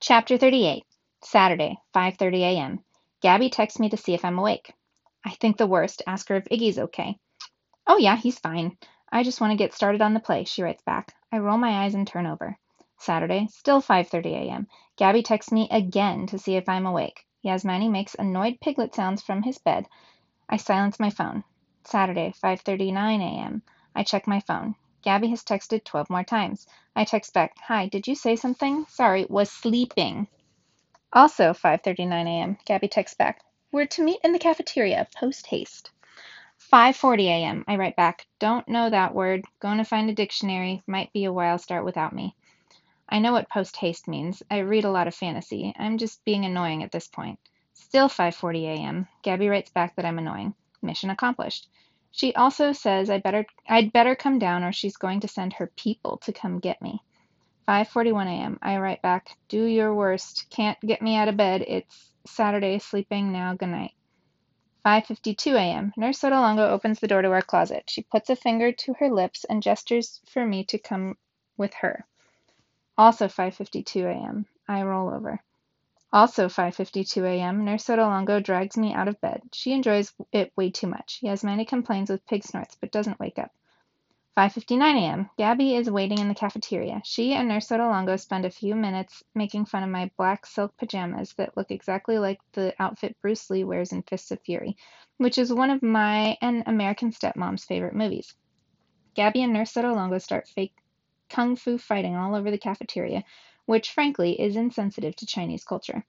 Chapter 0.00 0.38
38 0.38 0.84
Saturday, 1.24 1.76
5:30 1.92 2.42
a.m. 2.42 2.84
Gabi 3.20 3.50
texts 3.50 3.80
me 3.80 3.88
to 3.88 3.96
see 3.96 4.14
if 4.14 4.24
I'm 4.24 4.38
awake. 4.38 4.72
I 5.26 5.30
think 5.30 5.56
the 5.56 5.66
worst, 5.66 6.02
ask 6.06 6.28
her 6.28 6.36
if 6.36 6.44
Iggy's 6.44 6.78
okay. 6.78 7.18
Oh 7.84 7.96
yeah, 7.96 8.14
he's 8.16 8.38
fine. 8.38 8.78
I 9.10 9.24
just 9.24 9.40
want 9.40 9.50
to 9.50 9.56
get 9.56 9.74
started 9.74 10.00
on 10.00 10.14
the 10.14 10.20
play, 10.20 10.44
she 10.44 10.62
writes 10.62 10.82
back. 10.82 11.16
I 11.32 11.38
roll 11.38 11.58
my 11.58 11.82
eyes 11.82 11.96
and 11.96 12.06
turn 12.06 12.26
over. 12.26 12.56
Saturday, 12.96 13.48
still 13.50 13.82
5:30 13.82 14.34
a.m. 14.34 14.68
Gabi 14.96 15.24
texts 15.24 15.50
me 15.50 15.66
again 15.68 16.28
to 16.28 16.38
see 16.38 16.54
if 16.54 16.68
I'm 16.68 16.86
awake. 16.86 17.26
Yasmany 17.44 17.90
makes 17.90 18.14
annoyed 18.14 18.60
piglet 18.60 18.94
sounds 18.94 19.20
from 19.20 19.42
his 19.42 19.58
bed. 19.58 19.88
I 20.48 20.58
silence 20.58 21.00
my 21.00 21.10
phone. 21.10 21.42
Saturday, 21.82 22.32
5:39 22.40 23.20
a.m. 23.20 23.62
I 23.96 24.04
check 24.04 24.28
my 24.28 24.38
phone. 24.38 24.76
Gabi 25.04 25.30
has 25.30 25.44
texted 25.44 25.84
12 25.84 26.10
more 26.10 26.24
times. 26.24 26.66
I 26.96 27.04
text 27.04 27.32
back, 27.32 27.56
Hi, 27.60 27.86
did 27.86 28.08
you 28.08 28.14
say 28.14 28.34
something? 28.36 28.84
Sorry, 28.88 29.26
was 29.28 29.50
sleeping. 29.50 30.26
Also 31.12 31.52
5:39 31.52 32.26
a.m. 32.26 32.58
Gabi 32.66 32.90
texts 32.90 33.16
back, 33.16 33.40
We're 33.70 33.86
to 33.86 34.02
meet 34.02 34.20
in 34.24 34.32
the 34.32 34.38
cafeteria, 34.38 35.06
post 35.14 35.46
haste. 35.46 35.90
5:40 36.72 37.26
a.m. 37.26 37.64
I 37.68 37.76
write 37.76 37.94
back, 37.94 38.26
Don't 38.40 38.68
know 38.68 38.90
that 38.90 39.14
word. 39.14 39.44
Going 39.60 39.78
to 39.78 39.84
find 39.84 40.10
a 40.10 40.14
dictionary. 40.14 40.82
Might 40.86 41.12
be 41.12 41.24
a 41.24 41.32
while 41.32 41.58
start 41.58 41.84
without 41.84 42.12
me. 42.12 42.34
I 43.08 43.20
know 43.20 43.32
what 43.32 43.48
post 43.48 43.76
haste 43.76 44.08
means. 44.08 44.42
I 44.50 44.58
read 44.58 44.84
a 44.84 44.90
lot 44.90 45.06
of 45.06 45.14
fantasy. 45.14 45.72
I'm 45.78 45.96
just 45.96 46.24
being 46.24 46.44
annoying 46.44 46.82
at 46.82 46.90
this 46.92 47.06
point. 47.06 47.38
Still 47.72 48.08
5:40 48.08 48.64
a.m. 48.64 49.08
Gabi 49.22 49.48
writes 49.48 49.70
back 49.70 49.94
that 49.96 50.04
I'm 50.04 50.18
annoying. 50.18 50.54
Mission 50.82 51.10
accomplished. 51.10 51.68
She 52.10 52.34
also 52.34 52.72
says 52.72 53.10
I 53.10 53.18
better 53.18 53.46
I'd 53.68 53.92
better 53.92 54.16
come 54.16 54.38
down 54.38 54.64
or 54.64 54.72
she's 54.72 54.96
going 54.96 55.20
to 55.20 55.28
send 55.28 55.52
her 55.54 55.68
people 55.76 56.16
to 56.18 56.32
come 56.32 56.58
get 56.58 56.80
me. 56.80 57.02
5:41 57.68 58.26
a.m. 58.26 58.58
I 58.62 58.78
write 58.78 59.02
back, 59.02 59.36
"Do 59.48 59.64
your 59.64 59.94
worst. 59.94 60.48
Can't 60.50 60.80
get 60.80 61.02
me 61.02 61.16
out 61.16 61.28
of 61.28 61.36
bed. 61.36 61.62
It's 61.68 62.10
Saturday. 62.26 62.78
Sleeping 62.78 63.30
now. 63.32 63.54
Good 63.54 63.68
night." 63.68 63.92
5:52 64.86 65.54
a.m. 65.54 65.92
Nurse 65.98 66.20
Sotolongo 66.20 66.70
opens 66.70 66.98
the 67.00 67.08
door 67.08 67.20
to 67.20 67.30
our 67.32 67.42
closet. 67.42 67.90
She 67.90 68.02
puts 68.02 68.30
a 68.30 68.36
finger 68.36 68.72
to 68.72 68.94
her 68.94 69.10
lips 69.10 69.44
and 69.44 69.62
gestures 69.62 70.22
for 70.30 70.46
me 70.46 70.64
to 70.64 70.78
come 70.78 71.18
with 71.58 71.74
her. 71.74 72.06
Also 72.96 73.26
5:52 73.28 74.04
a.m. 74.06 74.46
I 74.66 74.82
roll 74.82 75.10
over. 75.10 75.42
Also 76.10 76.48
5:52 76.48 77.22
a.m. 77.24 77.66
Nurse 77.66 77.84
Sotolongo 77.84 78.42
drags 78.42 78.78
me 78.78 78.94
out 78.94 79.08
of 79.08 79.20
bed. 79.20 79.42
She 79.52 79.72
enjoys 79.72 80.14
it 80.32 80.52
way 80.56 80.70
too 80.70 80.86
much. 80.86 81.20
Yasmany 81.22 81.68
complains 81.68 82.08
with 82.08 82.26
pig 82.26 82.44
snorts 82.44 82.76
but 82.80 82.90
doesn't 82.90 83.20
wake 83.20 83.38
up. 83.38 83.50
5:59 84.34 84.80
a.m. 84.94 85.30
Gabi 85.38 85.76
is 85.78 85.90
waiting 85.90 86.18
in 86.18 86.28
the 86.28 86.34
cafeteria. 86.34 87.02
She 87.04 87.34
and 87.34 87.48
Nurse 87.48 87.68
Sotolongo 87.68 88.18
spend 88.18 88.46
a 88.46 88.50
few 88.50 88.74
minutes 88.74 89.22
making 89.34 89.66
fun 89.66 89.82
of 89.82 89.90
my 89.90 90.10
black 90.16 90.46
silk 90.46 90.76
pajamas 90.78 91.34
that 91.34 91.56
look 91.56 91.70
exactly 91.70 92.18
like 92.18 92.38
the 92.52 92.72
outfit 92.78 93.16
Bruce 93.20 93.50
Lee 93.50 93.64
wears 93.64 93.92
in 93.92 94.02
Fists 94.02 94.30
of 94.30 94.40
Fury, 94.42 94.76
which 95.18 95.36
is 95.36 95.52
one 95.52 95.70
of 95.70 95.82
my 95.82 96.38
and 96.40 96.62
American 96.66 97.10
Stepmom's 97.10 97.64
favorite 97.64 97.94
movies. 97.94 98.34
Gabi 99.14 99.42
and 99.42 99.52
Nurse 99.52 99.74
Sotolongo 99.74 100.22
start 100.22 100.48
fake 100.48 100.74
kung 101.28 101.56
fu 101.56 101.76
fighting 101.76 102.16
all 102.16 102.34
over 102.34 102.50
the 102.50 102.58
cafeteria, 102.58 103.24
which 103.68 103.92
frankly 103.92 104.32
is 104.40 104.56
insensitive 104.56 105.14
to 105.14 105.26
Chinese 105.26 105.62
culture. 105.62 106.02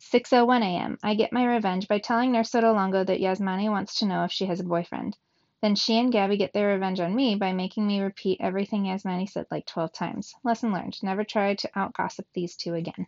6:01 0.00 0.62
a.m. 0.62 0.98
I 1.02 1.14
get 1.14 1.32
my 1.32 1.46
revenge 1.46 1.88
by 1.88 1.98
telling 1.98 2.30
Nurse 2.30 2.50
Sotolongo 2.50 3.06
that 3.06 3.20
Yasmany 3.20 3.70
wants 3.70 4.00
to 4.00 4.06
know 4.06 4.24
if 4.24 4.32
she 4.32 4.44
has 4.44 4.60
a 4.60 4.64
boyfriend. 4.64 5.16
Then 5.62 5.76
she 5.76 5.98
and 5.98 6.12
Gabi 6.12 6.36
get 6.36 6.52
their 6.52 6.68
revenge 6.68 7.00
on 7.00 7.14
me 7.14 7.36
by 7.36 7.54
making 7.54 7.86
me 7.86 8.00
repeat 8.00 8.42
everything 8.42 8.84
Yasmany 8.84 9.26
said 9.26 9.46
like 9.50 9.64
12 9.64 9.94
times. 9.94 10.34
Lesson 10.44 10.74
learned. 10.74 11.02
Never 11.02 11.24
try 11.24 11.54
to 11.54 11.70
outgossip 11.74 12.26
these 12.34 12.54
two 12.54 12.74
again. 12.74 13.06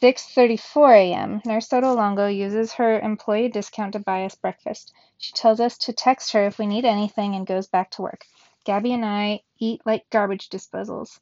6:34 0.00 0.94
a.m. 0.94 1.42
Nurse 1.44 1.68
Sotolongo 1.68 2.32
uses 2.32 2.74
her 2.74 3.00
employee 3.00 3.48
discount 3.48 3.94
to 3.94 3.98
buy 3.98 4.24
us 4.24 4.36
breakfast. 4.36 4.92
She 5.16 5.32
tells 5.32 5.58
us 5.58 5.78
to 5.78 5.92
text 5.92 6.30
her 6.30 6.46
if 6.46 6.60
we 6.60 6.68
need 6.68 6.84
anything 6.84 7.34
and 7.34 7.44
goes 7.44 7.66
back 7.66 7.90
to 7.92 8.02
work. 8.02 8.24
Gabi 8.64 8.94
and 8.94 9.04
I 9.04 9.40
eat 9.58 9.82
like 9.84 10.08
garbage 10.10 10.48
disposals. 10.48 11.18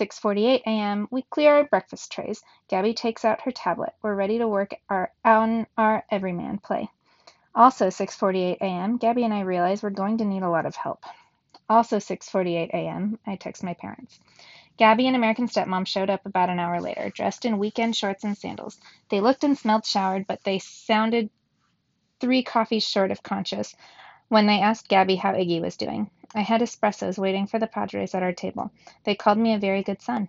6:48 0.00 0.62
a.m. 0.62 1.08
We 1.10 1.20
clear 1.28 1.56
our 1.56 1.64
breakfast 1.64 2.10
trays. 2.10 2.42
Gabi 2.70 2.96
takes 2.96 3.22
out 3.22 3.42
her 3.42 3.50
tablet. 3.50 3.92
We're 4.00 4.14
ready 4.14 4.38
to 4.38 4.48
work 4.48 4.74
our 4.88 5.12
on 5.26 5.66
our 5.76 6.04
everyman 6.10 6.56
play. 6.56 6.88
Also 7.54 7.88
6:48 7.88 8.56
a.m. 8.62 8.98
Gabi 8.98 9.24
and 9.24 9.34
I 9.34 9.40
realize 9.40 9.82
we're 9.82 9.90
going 9.90 10.16
to 10.18 10.24
need 10.24 10.42
a 10.42 10.48
lot 10.48 10.64
of 10.64 10.74
help. 10.74 11.04
Also 11.68 11.98
6:48 11.98 12.70
a.m. 12.70 13.18
I 13.26 13.36
text 13.36 13.62
my 13.62 13.74
parents. 13.74 14.18
Gabi 14.78 15.04
and 15.04 15.16
American 15.16 15.48
Stepmom 15.48 15.86
showed 15.86 16.08
up 16.08 16.24
about 16.24 16.48
an 16.48 16.58
hour 16.58 16.80
later, 16.80 17.10
dressed 17.10 17.44
in 17.44 17.58
weekend 17.58 17.94
shorts 17.94 18.24
and 18.24 18.38
sandals. 18.38 18.80
They 19.10 19.20
looked 19.20 19.44
and 19.44 19.58
smelled 19.58 19.84
showered, 19.84 20.26
but 20.26 20.42
they 20.44 20.60
sounded 20.60 21.28
three 22.20 22.42
coffees 22.42 22.88
short 22.88 23.10
of 23.10 23.22
conscious 23.22 23.76
when 24.28 24.46
they 24.46 24.62
asked 24.62 24.88
Gabi 24.88 25.18
how 25.18 25.34
Iggy 25.34 25.60
was 25.60 25.76
doing. 25.76 26.10
I 26.32 26.42
had 26.42 26.60
espressos 26.60 27.18
waiting 27.18 27.46
for 27.46 27.58
the 27.58 27.66
Padres 27.66 28.14
at 28.14 28.22
our 28.22 28.32
table. 28.32 28.70
They 29.02 29.16
called 29.16 29.38
me 29.38 29.52
a 29.52 29.58
very 29.58 29.82
good 29.82 30.00
son. 30.00 30.28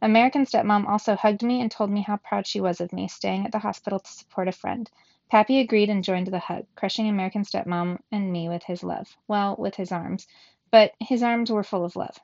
American 0.00 0.46
stepmom 0.46 0.88
also 0.88 1.14
hugged 1.14 1.42
me 1.42 1.60
and 1.60 1.70
told 1.70 1.90
me 1.90 2.00
how 2.00 2.16
proud 2.16 2.46
she 2.46 2.60
was 2.60 2.80
of 2.80 2.92
me, 2.92 3.06
staying 3.06 3.44
at 3.44 3.52
the 3.52 3.58
hospital 3.58 3.98
to 3.98 4.10
support 4.10 4.48
a 4.48 4.52
friend. 4.52 4.90
Pappy 5.30 5.60
agreed 5.60 5.90
and 5.90 6.02
joined 6.02 6.28
the 6.28 6.38
hug, 6.38 6.66
crushing 6.74 7.06
American 7.06 7.42
stepmom 7.42 7.98
and 8.10 8.32
me 8.32 8.48
with 8.48 8.62
his 8.64 8.82
love. 8.82 9.14
Well, 9.28 9.54
with 9.58 9.74
his 9.74 9.92
arms. 9.92 10.26
But 10.70 10.94
his 11.00 11.22
arms 11.22 11.50
were 11.50 11.62
full 11.62 11.84
of 11.84 11.96
love. 11.96 12.18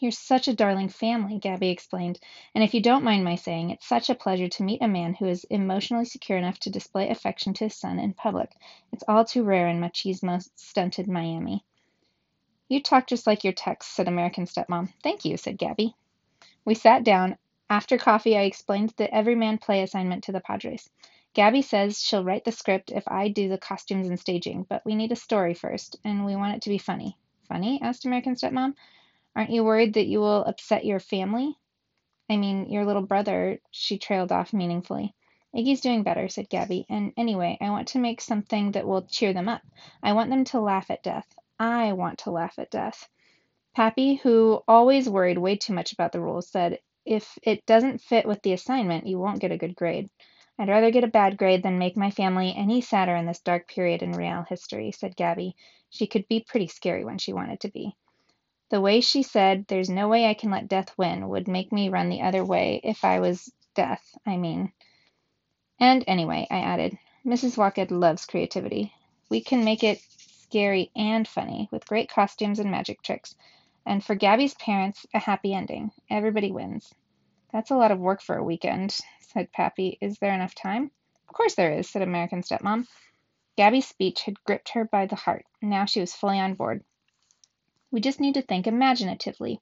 You're 0.00 0.10
such 0.10 0.48
a 0.48 0.54
darling 0.54 0.88
family, 0.88 1.38
Gabi 1.38 1.70
explained, 1.70 2.18
and 2.56 2.64
if 2.64 2.74
you 2.74 2.82
don't 2.82 3.04
mind 3.04 3.22
my 3.22 3.36
saying, 3.36 3.70
it's 3.70 3.86
such 3.86 4.10
a 4.10 4.16
pleasure 4.16 4.48
to 4.48 4.64
meet 4.64 4.82
a 4.82 4.88
man 4.88 5.14
who 5.14 5.26
is 5.26 5.44
emotionally 5.44 6.06
secure 6.06 6.38
enough 6.38 6.58
to 6.58 6.70
display 6.70 7.08
affection 7.08 7.54
to 7.54 7.64
his 7.64 7.76
son 7.76 8.00
in 8.00 8.12
public. 8.12 8.50
It's 8.92 9.04
all 9.06 9.24
too 9.24 9.44
rare 9.44 9.68
in 9.68 9.78
machismo 9.80 10.44
stunted 10.56 11.06
Miami. 11.06 11.64
You 12.72 12.80
talk 12.80 13.06
just 13.06 13.26
like 13.26 13.44
your 13.44 13.52
text, 13.52 13.94
said 13.94 14.08
American 14.08 14.46
stepmom. 14.46 14.94
Thank 15.02 15.26
you, 15.26 15.36
said 15.36 15.58
Gabi. 15.58 15.92
We 16.64 16.74
sat 16.74 17.04
down. 17.04 17.36
After 17.68 17.98
coffee, 17.98 18.34
I 18.34 18.44
explained 18.44 18.94
the 18.96 19.14
everyman 19.14 19.58
play 19.58 19.82
assignment 19.82 20.24
to 20.24 20.32
the 20.32 20.40
Padres. 20.40 20.88
Gabi 21.34 21.62
says 21.62 22.00
she'll 22.00 22.24
write 22.24 22.46
the 22.46 22.50
script 22.50 22.90
if 22.90 23.06
I 23.06 23.28
do 23.28 23.50
the 23.50 23.58
costumes 23.58 24.08
and 24.08 24.18
staging, 24.18 24.64
but 24.70 24.80
we 24.86 24.94
need 24.94 25.12
a 25.12 25.16
story 25.16 25.52
first, 25.52 25.96
and 26.02 26.24
we 26.24 26.34
want 26.34 26.54
it 26.56 26.62
to 26.62 26.70
be 26.70 26.78
funny. 26.78 27.18
Funny? 27.46 27.78
asked 27.82 28.06
American 28.06 28.36
stepmom. 28.36 28.72
Aren't 29.36 29.50
you 29.50 29.64
worried 29.64 29.92
that 29.92 30.06
you 30.06 30.20
will 30.20 30.42
upset 30.42 30.86
your 30.86 30.98
family? 30.98 31.58
I 32.30 32.38
mean, 32.38 32.70
your 32.70 32.86
little 32.86 33.02
brother, 33.02 33.60
she 33.70 33.98
trailed 33.98 34.32
off 34.32 34.54
meaningfully. 34.54 35.14
Iggy's 35.54 35.82
doing 35.82 36.04
better, 36.04 36.26
said 36.26 36.48
Gabi, 36.48 36.86
and 36.88 37.12
anyway, 37.18 37.58
I 37.60 37.68
want 37.68 37.88
to 37.88 37.98
make 37.98 38.22
something 38.22 38.72
that 38.72 38.86
will 38.86 39.02
cheer 39.02 39.34
them 39.34 39.50
up. 39.50 39.60
I 40.02 40.14
want 40.14 40.30
them 40.30 40.44
to 40.44 40.60
laugh 40.60 40.90
at 40.90 41.02
death. 41.02 41.26
I 41.62 41.92
want 41.92 42.18
to 42.18 42.32
laugh 42.32 42.58
at 42.58 42.72
death. 42.72 43.08
Pappy, 43.72 44.16
who 44.16 44.64
always 44.66 45.08
worried 45.08 45.38
way 45.38 45.54
too 45.54 45.72
much 45.72 45.92
about 45.92 46.10
the 46.10 46.20
rules, 46.20 46.48
said, 46.48 46.80
If 47.06 47.38
it 47.44 47.64
doesn't 47.66 48.00
fit 48.00 48.26
with 48.26 48.42
the 48.42 48.52
assignment, 48.52 49.06
you 49.06 49.20
won't 49.20 49.38
get 49.38 49.52
a 49.52 49.56
good 49.56 49.76
grade. 49.76 50.10
I'd 50.58 50.68
rather 50.68 50.90
get 50.90 51.04
a 51.04 51.18
bad 51.20 51.36
grade 51.36 51.62
than 51.62 51.78
make 51.78 51.96
my 51.96 52.10
family 52.10 52.52
any 52.56 52.80
sadder 52.80 53.14
in 53.14 53.26
this 53.26 53.38
dark 53.38 53.68
period 53.68 54.02
in 54.02 54.10
real 54.10 54.42
history, 54.42 54.90
said 54.90 55.16
Gabi. 55.16 55.54
She 55.88 56.08
could 56.08 56.26
be 56.26 56.40
pretty 56.40 56.66
scary 56.66 57.04
when 57.04 57.18
she 57.18 57.32
wanted 57.32 57.60
to 57.60 57.70
be. 57.70 57.94
The 58.70 58.80
way 58.80 59.00
she 59.00 59.22
said, 59.22 59.66
There's 59.68 59.88
no 59.88 60.08
way 60.08 60.26
I 60.26 60.34
can 60.34 60.50
let 60.50 60.66
death 60.66 60.92
win, 60.98 61.28
would 61.28 61.46
make 61.46 61.70
me 61.70 61.90
run 61.90 62.08
the 62.08 62.22
other 62.22 62.44
way 62.44 62.80
if 62.82 63.04
I 63.04 63.20
was 63.20 63.52
death, 63.76 64.02
I 64.26 64.36
mean. 64.36 64.72
And 65.78 66.02
anyway, 66.08 66.44
I 66.50 66.58
added, 66.58 66.98
Mrs. 67.24 67.56
Walkett 67.56 67.92
loves 67.92 68.26
creativity. 68.26 68.92
We 69.30 69.40
can 69.40 69.64
make 69.64 69.84
it 69.84 70.00
scary 70.52 70.90
and 70.94 71.26
funny, 71.26 71.66
with 71.72 71.86
great 71.86 72.10
costumes 72.10 72.58
and 72.58 72.70
magic 72.70 73.00
tricks. 73.00 73.34
And 73.86 74.04
for 74.04 74.14
Gabi's 74.14 74.52
parents, 74.52 75.06
a 75.14 75.18
happy 75.18 75.54
ending. 75.54 75.92
Everybody 76.10 76.52
wins. 76.52 76.92
That's 77.54 77.70
a 77.70 77.74
lot 77.74 77.90
of 77.90 77.98
work 77.98 78.20
for 78.20 78.36
a 78.36 78.44
weekend, 78.44 78.94
said 79.20 79.50
Pappy. 79.50 79.96
Is 80.02 80.18
there 80.18 80.34
enough 80.34 80.54
time? 80.54 80.90
Of 81.26 81.34
course 81.34 81.54
there 81.54 81.72
is, 81.72 81.88
said 81.88 82.02
American 82.02 82.42
stepmom. 82.42 82.86
Gabi's 83.56 83.86
speech 83.86 84.24
had 84.24 84.44
gripped 84.44 84.68
her 84.74 84.84
by 84.84 85.06
the 85.06 85.16
heart. 85.16 85.46
Now 85.62 85.86
she 85.86 86.00
was 86.00 86.14
fully 86.14 86.38
on 86.38 86.52
board. 86.52 86.84
We 87.90 88.02
just 88.02 88.20
need 88.20 88.34
to 88.34 88.42
think 88.42 88.66
imaginatively. 88.66 89.58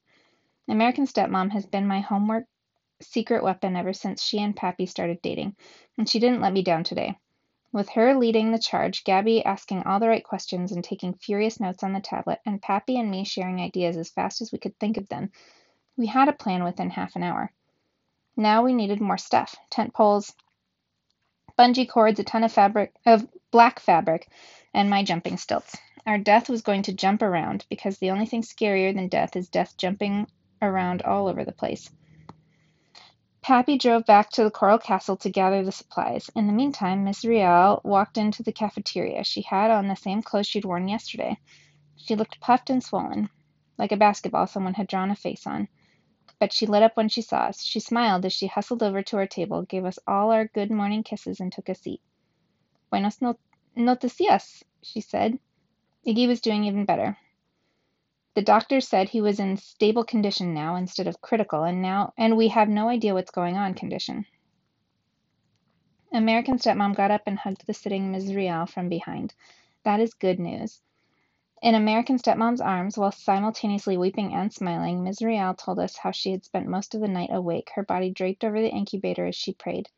American 0.66 1.06
stepmom 1.06 1.52
has 1.52 1.66
been 1.66 1.86
my 1.86 2.00
homework 2.00 2.46
secret 3.00 3.44
weapon 3.44 3.76
ever 3.76 3.92
since 3.92 4.24
she 4.24 4.40
and 4.40 4.56
Pappy 4.56 4.86
started 4.86 5.22
dating, 5.22 5.54
and 5.96 6.08
she 6.08 6.18
didn't 6.18 6.40
let 6.40 6.52
me 6.52 6.64
down 6.64 6.82
today. 6.82 7.16
With 7.72 7.90
her 7.90 8.14
leading 8.14 8.50
the 8.50 8.58
charge, 8.58 9.04
Gabi 9.04 9.44
asking 9.44 9.84
all 9.84 10.00
the 10.00 10.08
right 10.08 10.24
questions 10.24 10.72
and 10.72 10.82
taking 10.82 11.14
furious 11.14 11.60
notes 11.60 11.84
on 11.84 11.92
the 11.92 12.00
tablet, 12.00 12.40
and 12.44 12.60
Pappy 12.60 12.98
and 12.98 13.08
me 13.10 13.24
sharing 13.24 13.60
ideas 13.60 13.96
as 13.96 14.10
fast 14.10 14.40
as 14.40 14.50
we 14.50 14.58
could 14.58 14.76
think 14.78 14.96
of 14.96 15.08
them, 15.08 15.30
we 15.96 16.06
had 16.06 16.28
a 16.28 16.32
plan 16.32 16.64
within 16.64 16.90
half 16.90 17.14
an 17.14 17.22
hour. 17.22 17.52
Now 18.36 18.64
we 18.64 18.72
needed 18.72 19.00
more 19.00 19.18
stuff 19.18 19.54
tent 19.70 19.94
poles, 19.94 20.34
bungee 21.56 21.88
cords, 21.88 22.18
a 22.18 22.24
ton 22.24 22.42
of 22.42 22.50
fabric 22.50 22.92
of 23.06 23.28
black 23.52 23.78
fabric, 23.78 24.28
and 24.74 24.90
my 24.90 25.04
jumping 25.04 25.36
stilts. 25.36 25.76
Our 26.06 26.18
death 26.18 26.48
was 26.48 26.62
going 26.62 26.82
to 26.82 26.92
jump 26.92 27.22
around 27.22 27.66
because 27.68 27.98
the 27.98 28.10
only 28.10 28.26
thing 28.26 28.42
scarier 28.42 28.92
than 28.92 29.06
death 29.06 29.36
is 29.36 29.48
death 29.48 29.76
jumping 29.76 30.26
around 30.60 31.02
all 31.02 31.28
over 31.28 31.44
the 31.44 31.52
place. 31.52 31.88
Pappy 33.42 33.78
drove 33.78 34.04
back 34.04 34.28
to 34.30 34.44
the 34.44 34.50
Coral 34.50 34.78
Castle 34.78 35.16
to 35.16 35.30
gather 35.30 35.64
the 35.64 35.72
supplies. 35.72 36.30
In 36.36 36.46
the 36.46 36.52
meantime, 36.52 37.04
Miss 37.04 37.24
Riel 37.24 37.80
walked 37.84 38.18
into 38.18 38.42
the 38.42 38.52
cafeteria. 38.52 39.24
She 39.24 39.40
had 39.40 39.70
on 39.70 39.88
the 39.88 39.96
same 39.96 40.22
clothes 40.22 40.46
she'd 40.46 40.66
worn 40.66 40.88
yesterday. 40.88 41.38
She 41.96 42.16
looked 42.16 42.40
puffed 42.40 42.68
and 42.68 42.84
swollen, 42.84 43.30
like 43.78 43.92
a 43.92 43.96
basketball 43.96 44.46
someone 44.46 44.74
had 44.74 44.88
drawn 44.88 45.10
a 45.10 45.16
face 45.16 45.46
on. 45.46 45.68
But 46.38 46.52
she 46.52 46.66
lit 46.66 46.82
up 46.82 46.96
when 46.96 47.08
she 47.08 47.22
saw 47.22 47.44
us. 47.44 47.62
She 47.62 47.80
smiled 47.80 48.26
as 48.26 48.32
she 48.34 48.46
hustled 48.46 48.82
over 48.82 49.02
to 49.02 49.16
our 49.16 49.26
table, 49.26 49.62
gave 49.62 49.86
us 49.86 49.98
all 50.06 50.32
our 50.32 50.46
good 50.46 50.70
morning 50.70 51.02
kisses, 51.02 51.40
and 51.40 51.50
took 51.50 51.68
a 51.70 51.74
seat. 51.74 52.02
Buenos 52.90 53.20
noticias, 53.74 54.62
she 54.82 55.00
said. 55.00 55.38
Iggy 56.06 56.28
was 56.28 56.40
doing 56.42 56.64
even 56.64 56.84
better. 56.84 57.16
The 58.34 58.42
doctor 58.42 58.80
said 58.80 59.08
he 59.08 59.20
was 59.20 59.40
in 59.40 59.56
stable 59.56 60.04
condition 60.04 60.54
now 60.54 60.76
instead 60.76 61.08
of 61.08 61.20
critical, 61.20 61.64
and 61.64 61.82
now 61.82 62.12
and 62.16 62.36
we 62.36 62.48
have 62.48 62.68
no 62.68 62.88
idea 62.88 63.12
what's 63.12 63.32
going 63.32 63.56
on 63.56 63.74
condition. 63.74 64.24
American 66.12 66.56
stepmom 66.56 66.94
got 66.94 67.10
up 67.10 67.22
and 67.26 67.38
hugged 67.38 67.66
the 67.66 67.74
sitting 67.74 68.12
Ms. 68.12 68.34
Riel 68.34 68.66
from 68.66 68.88
behind. 68.88 69.34
That 69.82 69.98
is 69.98 70.14
good 70.14 70.38
news. 70.38 70.80
In 71.60 71.74
American 71.74 72.18
stepmom's 72.18 72.60
arms, 72.60 72.96
while 72.96 73.12
simultaneously 73.12 73.96
weeping 73.96 74.32
and 74.32 74.52
smiling, 74.52 75.02
Ms. 75.02 75.22
Riel 75.22 75.54
told 75.54 75.80
us 75.80 75.96
how 75.96 76.12
she 76.12 76.30
had 76.30 76.44
spent 76.44 76.68
most 76.68 76.94
of 76.94 77.00
the 77.00 77.08
night 77.08 77.30
awake, 77.32 77.70
her 77.74 77.82
body 77.82 78.10
draped 78.10 78.44
over 78.44 78.60
the 78.60 78.70
incubator 78.70 79.26
as 79.26 79.34
she 79.34 79.52
prayed. 79.52 79.88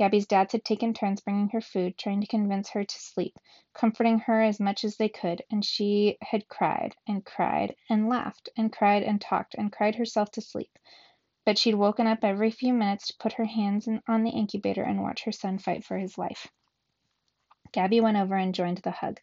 Gabi's 0.00 0.26
dads 0.26 0.52
had 0.52 0.64
taken 0.64 0.94
turns 0.94 1.20
bringing 1.20 1.50
her 1.50 1.60
food, 1.60 1.98
trying 1.98 2.22
to 2.22 2.26
convince 2.26 2.70
her 2.70 2.84
to 2.84 2.98
sleep, 2.98 3.38
comforting 3.74 4.20
her 4.20 4.40
as 4.40 4.58
much 4.58 4.82
as 4.82 4.96
they 4.96 5.10
could, 5.10 5.42
and 5.50 5.62
she 5.62 6.16
had 6.22 6.48
cried 6.48 6.96
and 7.06 7.22
cried 7.22 7.76
and 7.90 8.08
laughed 8.08 8.48
and 8.56 8.72
cried 8.72 9.02
and 9.02 9.20
talked 9.20 9.54
and 9.56 9.70
cried 9.70 9.96
herself 9.96 10.30
to 10.30 10.40
sleep. 10.40 10.70
But 11.44 11.58
she'd 11.58 11.74
woken 11.74 12.06
up 12.06 12.24
every 12.24 12.50
few 12.50 12.72
minutes 12.72 13.08
to 13.08 13.18
put 13.18 13.34
her 13.34 13.44
hands 13.44 13.88
in, 13.88 14.00
on 14.08 14.24
the 14.24 14.30
incubator 14.30 14.82
and 14.82 15.02
watch 15.02 15.24
her 15.24 15.32
son 15.32 15.58
fight 15.58 15.84
for 15.84 15.98
his 15.98 16.16
life. 16.16 16.46
Gabi 17.70 18.00
went 18.00 18.16
over 18.16 18.36
and 18.36 18.54
joined 18.54 18.78
the 18.78 18.92
hug. 18.92 19.20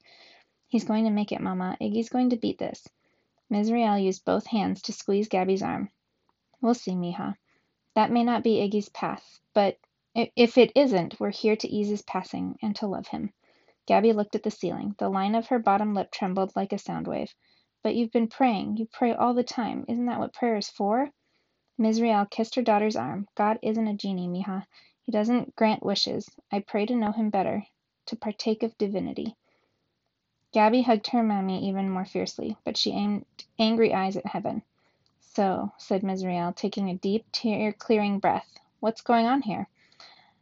He's 0.68 0.86
going 0.86 1.06
to 1.06 1.10
make 1.10 1.32
it, 1.32 1.42
Mama. 1.42 1.76
Iggy's 1.82 2.10
going 2.10 2.30
to 2.30 2.38
beat 2.38 2.60
this. 2.60 2.88
Ms. 3.50 3.72
Riel 3.72 3.98
used 3.98 4.26
both 4.26 4.46
hands 4.46 4.84
to 4.84 4.94
squeeze 4.94 5.28
Gabi's 5.28 5.64
arm. 5.64 5.90
We'll 6.62 6.76
see, 6.76 6.92
Mija. 6.92 7.36
That 7.96 8.12
may 8.12 8.24
not 8.24 8.44
be 8.44 8.58
Iggy's 8.62 8.90
path, 8.90 9.40
but 9.56 9.80
if 10.36 10.58
it 10.58 10.72
isn't, 10.76 11.20
we're 11.20 11.32
here 11.32 11.56
to 11.56 11.68
ease 11.68 11.90
his 11.90 12.02
passing 12.02 12.58
and 12.62 12.76
to 12.78 12.88
love 12.88 13.08
him. 13.08 13.34
Gabi 13.88 14.16
looked 14.16 14.36
at 14.36 14.44
the 14.44 14.52
ceiling. 14.52 14.96
The 15.00 15.10
line 15.10 15.36
of 15.36 15.48
her 15.48 15.60
bottom 15.60 15.94
lip 15.94 16.12
trembled 16.12 16.54
like 16.56 16.74
a 16.74 16.78
sound 16.78 17.08
wave. 17.08 17.34
But 17.84 17.96
you've 17.96 18.12
been 18.12 18.28
praying. 18.28 18.78
You 18.78 18.88
pray 18.92 19.14
all 19.14 19.34
the 19.34 19.44
time. 19.44 19.86
Isn't 19.88 20.08
that 20.08 20.20
what 20.20 20.34
prayer 20.34 20.58
is 20.58 20.70
for? 20.70 21.10
Ms. 21.78 22.02
Riel 22.02 22.26
kissed 22.26 22.56
her 22.56 22.64
daughter's 22.64 22.96
arm. 22.96 23.28
God 23.36 23.60
isn't 23.62 23.88
a 23.88 23.94
genie, 23.94 24.28
Mija. 24.28 24.66
He 25.04 25.12
doesn't 25.12 25.56
grant 25.56 25.84
wishes. 25.84 26.28
I 26.52 26.60
pray 26.60 26.88
to 26.88 26.96
know 26.96 27.12
him 27.12 27.30
better, 27.30 27.64
to 28.08 28.16
partake 28.16 28.64
of 28.64 28.78
divinity. 28.78 29.36
Gabi 30.56 30.84
hugged 30.84 31.08
her 31.08 31.24
mammy 31.24 31.70
even 31.70 31.90
more 31.90 32.06
fiercely, 32.06 32.58
but 32.66 32.78
she 32.78 32.92
aimed 32.92 33.26
angry 33.60 33.94
eyes 33.94 34.18
at 34.18 34.26
heaven. 34.26 34.64
So, 35.20 35.72
said 35.78 36.04
Ms. 36.04 36.26
Riel, 36.26 36.54
taking 36.54 36.90
a 36.90 36.96
deep, 36.96 37.26
tear-clearing 37.32 38.20
breath, 38.20 38.48
what's 38.80 39.02
going 39.02 39.28
on 39.28 39.44
here? 39.44 39.68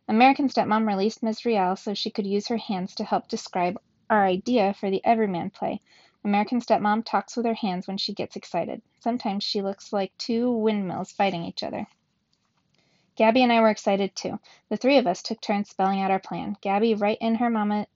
American 0.08 0.48
Stepmom 0.48 0.88
released 0.88 1.24
Ms. 1.24 1.46
Riel 1.46 1.76
so 1.76 1.94
she 1.94 2.12
could 2.12 2.28
use 2.28 2.48
her 2.48 2.58
hands 2.58 2.94
to 2.96 3.04
help 3.04 3.28
describe 3.28 3.80
our 4.10 4.26
idea 4.26 4.74
for 4.74 4.92
the 4.92 5.04
Everyman 5.04 5.50
play. 5.50 5.80
American 6.24 6.60
Stepmom 6.60 7.04
talks 7.04 7.36
with 7.36 7.46
her 7.46 7.56
hands 7.56 7.88
when 7.88 7.98
she 7.98 8.14
gets 8.14 8.36
excited. 8.36 8.82
Sometimes 9.00 9.44
she 9.44 9.62
looks 9.62 9.92
like 9.92 10.16
two 10.18 10.52
windmills 10.52 11.12
fighting 11.12 11.44
each 11.44 11.64
other. 11.64 11.88
Gabi 13.18 13.40
and 13.40 13.52
I 13.52 13.62
were 13.62 13.70
excited 13.70 14.16
too. 14.16 14.40
The 14.70 14.78
three 14.78 14.98
of 14.98 15.08
us 15.08 15.24
took 15.24 15.42
turns 15.42 15.70
spelling 15.70 16.02
out 16.02 16.12
our 16.12 16.20
plan. 16.20 16.58
Gabi 16.62 17.00
right 17.00 17.18
in 17.22 17.36
her 17.36 17.50
mama's 17.50 17.88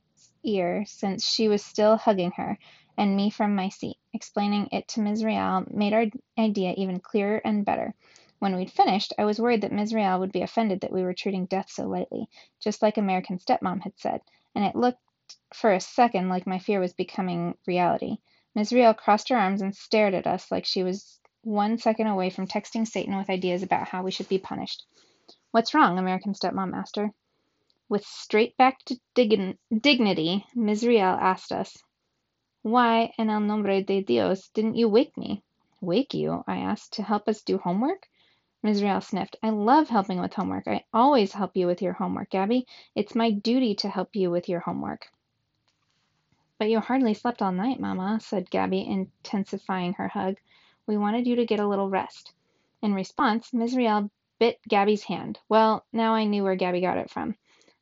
ear 0.43 0.85
since 0.87 1.27
she 1.27 1.47
was 1.47 1.63
still 1.63 1.97
hugging 1.97 2.31
her, 2.31 2.57
and 2.97 3.15
me 3.15 3.29
from 3.29 3.55
my 3.55 3.69
seat. 3.69 3.97
Explaining 4.13 4.69
it 4.71 4.87
to 4.89 5.01
Ms. 5.01 5.23
Riel 5.23 5.65
made 5.69 5.93
our 5.93 6.05
idea 6.37 6.73
even 6.77 6.99
clearer 6.99 7.41
and 7.43 7.65
better. 7.65 7.93
When 8.39 8.55
we'd 8.55 8.71
finished, 8.71 9.11
I 9.17 9.25
was 9.25 9.37
worried 9.39 9.61
that 9.61 9.71
Ms. 9.73 9.93
Riel 9.93 10.19
would 10.19 10.31
be 10.31 10.41
offended 10.41 10.79
that 10.79 10.93
we 10.93 11.03
were 11.03 11.13
treating 11.13 11.45
death 11.45 11.69
so 11.69 11.85
lightly, 11.85 12.29
just 12.61 12.81
like 12.81 12.97
American 12.97 13.37
Stepmom 13.37 13.81
had 13.81 13.99
said, 13.99 14.21
and 14.55 14.63
it 14.63 14.77
looked 14.77 15.01
for 15.53 15.73
a 15.73 15.81
second 15.81 16.29
like 16.29 16.47
my 16.47 16.57
fear 16.57 16.79
was 16.79 16.93
becoming 16.93 17.57
reality. 17.67 18.19
Ms. 18.55 18.71
Riel 18.71 18.93
crossed 18.93 19.27
her 19.27 19.37
arms 19.37 19.61
and 19.61 19.75
stared 19.75 20.13
at 20.13 20.25
us 20.25 20.49
like 20.51 20.65
she 20.65 20.83
was 20.83 21.19
one 21.43 21.77
second 21.77 22.07
away 22.07 22.29
from 22.29 22.47
texting 22.47 22.87
Satan 22.87 23.17
with 23.17 23.29
ideas 23.29 23.61
about 23.61 23.89
how 23.89 24.03
we 24.03 24.11
should 24.11 24.29
be 24.29 24.39
punished. 24.39 24.85
What's 25.51 25.73
wrong? 25.73 25.99
American 25.99 26.33
Stepmom 26.33 26.73
asked 26.73 26.95
her. 26.95 27.11
With 27.89 28.05
straight 28.05 28.55
back 28.55 28.79
to 28.85 28.99
dignity, 29.15 30.45
Ms. 30.55 30.85
Riel 30.85 31.17
asked 31.19 31.51
us, 31.51 31.77
Why, 32.61 33.11
en 33.17 33.29
el 33.29 33.41
nombre 33.41 33.83
de 33.83 34.01
Dios, 34.01 34.47
didn't 34.49 34.75
you 34.75 34.87
wake 34.87 35.17
me? 35.17 35.43
Wake 35.81 36.13
you? 36.13 36.43
I 36.47 36.59
asked. 36.59 36.93
To 36.93 37.03
help 37.03 37.27
us 37.27 37.41
do 37.41 37.57
homework? 37.57 38.07
Ms. 38.61 38.83
Riel 38.83 38.99
sniffed. 38.99 39.37
I 39.41 39.51
love 39.51 39.87
helping 39.87 40.19
with 40.19 40.33
homework. 40.33 40.67
I 40.67 40.83
always 40.93 41.31
help 41.31 41.55
you 41.55 41.65
with 41.65 41.81
your 41.81 41.93
homework, 41.93 42.29
Gabi. 42.29 42.65
It's 42.93 43.15
my 43.15 43.31
duty 43.31 43.75
to 43.75 43.89
help 43.89 44.15
you 44.15 44.29
with 44.29 44.49
your 44.49 44.59
homework. 44.59 45.07
But 46.57 46.69
you 46.69 46.81
hardly 46.81 47.13
slept 47.13 47.41
all 47.41 47.53
night, 47.53 47.79
Mamma, 47.79 48.19
said 48.21 48.49
Gabi, 48.49 48.85
intensifying 48.85 49.93
her 49.93 50.09
hug. 50.09 50.35
We 50.87 50.97
wanted 50.97 51.25
you 51.25 51.37
to 51.37 51.45
get 51.45 51.61
a 51.61 51.67
little 51.67 51.89
rest. 51.89 52.33
In 52.81 52.93
response, 52.93 53.53
Ms. 53.53 53.77
Riel 53.77 54.11
bit 54.39 54.59
Gabi's 54.69 55.03
hand. 55.03 55.39
Well, 55.47 55.85
now 55.93 56.13
I 56.13 56.25
knew 56.25 56.43
where 56.43 56.57
Gabi 56.57 56.81
got 56.81 56.97
it 56.97 57.09
from. 57.09 57.35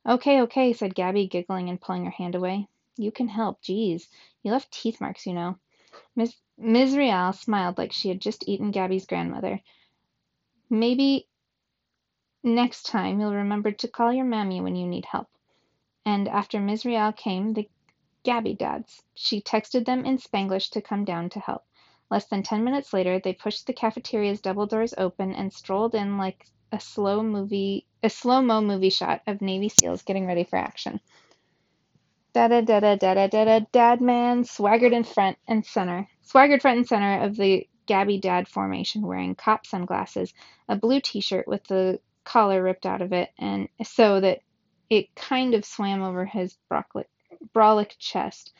Okay, 0.06 0.42
okay, 0.42 0.72
said 0.72 0.94
Gabi, 0.94 1.28
giggling 1.28 1.68
and 1.68 1.80
pulling 1.80 2.04
her 2.04 2.10
hand 2.12 2.36
away. 2.36 2.68
You 2.96 3.10
can 3.10 3.26
help, 3.26 3.62
geez. 3.62 4.08
You 4.44 4.52
left 4.52 4.70
teeth 4.70 5.00
marks, 5.00 5.26
you 5.26 5.32
know. 5.32 5.58
Ms. 6.14 6.36
Ms. 6.56 6.96
Riel 6.96 7.32
smiled 7.32 7.78
like 7.78 7.92
she 7.92 8.08
had 8.08 8.20
just 8.20 8.48
eaten 8.48 8.72
Gabi's 8.72 9.06
grandmother. 9.06 9.60
Maybe 10.70 11.26
next 12.42 12.84
time 12.84 13.20
you'll 13.20 13.34
remember 13.34 13.72
to 13.72 13.88
call 13.88 14.12
your 14.12 14.24
mammy 14.24 14.60
when 14.60 14.76
you 14.76 14.86
need 14.86 15.04
help. 15.04 15.28
And 16.04 16.28
after 16.28 16.58
Misriel 16.58 17.16
came 17.16 17.52
the 17.52 17.68
Gabi 18.24 18.58
Dads. 18.58 19.02
She 19.14 19.40
texted 19.40 19.86
them 19.86 20.04
in 20.04 20.18
Spanglish 20.18 20.70
to 20.70 20.82
come 20.82 21.04
down 21.04 21.30
to 21.30 21.40
help. 21.40 21.64
Less 22.10 22.26
than 22.26 22.42
ten 22.42 22.64
minutes 22.64 22.92
later, 22.92 23.18
they 23.18 23.32
pushed 23.32 23.66
the 23.66 23.72
cafeteria's 23.72 24.40
double 24.40 24.66
doors 24.66 24.94
open 24.98 25.34
and 25.34 25.52
strolled 25.52 25.94
in 25.94 26.18
like 26.18 26.46
a 26.72 26.80
slow 26.80 27.22
movie, 27.22 27.86
a 28.02 28.10
slow 28.10 28.42
mo 28.42 28.60
movie 28.60 28.90
shot 28.90 29.22
of 29.26 29.40
Navy 29.40 29.68
SEALs 29.68 30.02
getting 30.02 30.26
ready 30.26 30.44
for 30.44 30.56
action. 30.56 31.00
Da 32.34 32.48
da 32.48 32.60
da 32.60 32.80
da 32.80 32.96
da 32.96 33.14
da 33.26 33.44
da. 33.44 33.60
Dad 33.72 34.00
man 34.00 34.44
swaggered 34.44 34.92
in 34.92 35.04
front 35.04 35.38
and 35.46 35.64
center, 35.64 36.08
swaggered 36.22 36.60
front 36.60 36.78
and 36.78 36.86
center 36.86 37.22
of 37.22 37.36
the 37.36 37.66
Gabi 37.88 38.20
Dad 38.20 38.46
formation 38.46 39.02
wearing 39.02 39.34
cop 39.34 39.66
sunglasses, 39.66 40.34
a 40.68 40.76
blue 40.76 41.00
t 41.00 41.20
shirt 41.20 41.48
with 41.48 41.64
the 41.64 42.00
collar 42.22 42.62
ripped 42.62 42.84
out 42.84 43.00
of 43.00 43.12
it, 43.14 43.30
and 43.38 43.68
so 43.82 44.20
that 44.20 44.40
it 44.90 45.14
kind 45.14 45.54
of 45.54 45.64
swam 45.64 46.02
over 46.02 46.26
his 46.26 46.56
brolic 46.70 47.98
chest, 47.98 48.52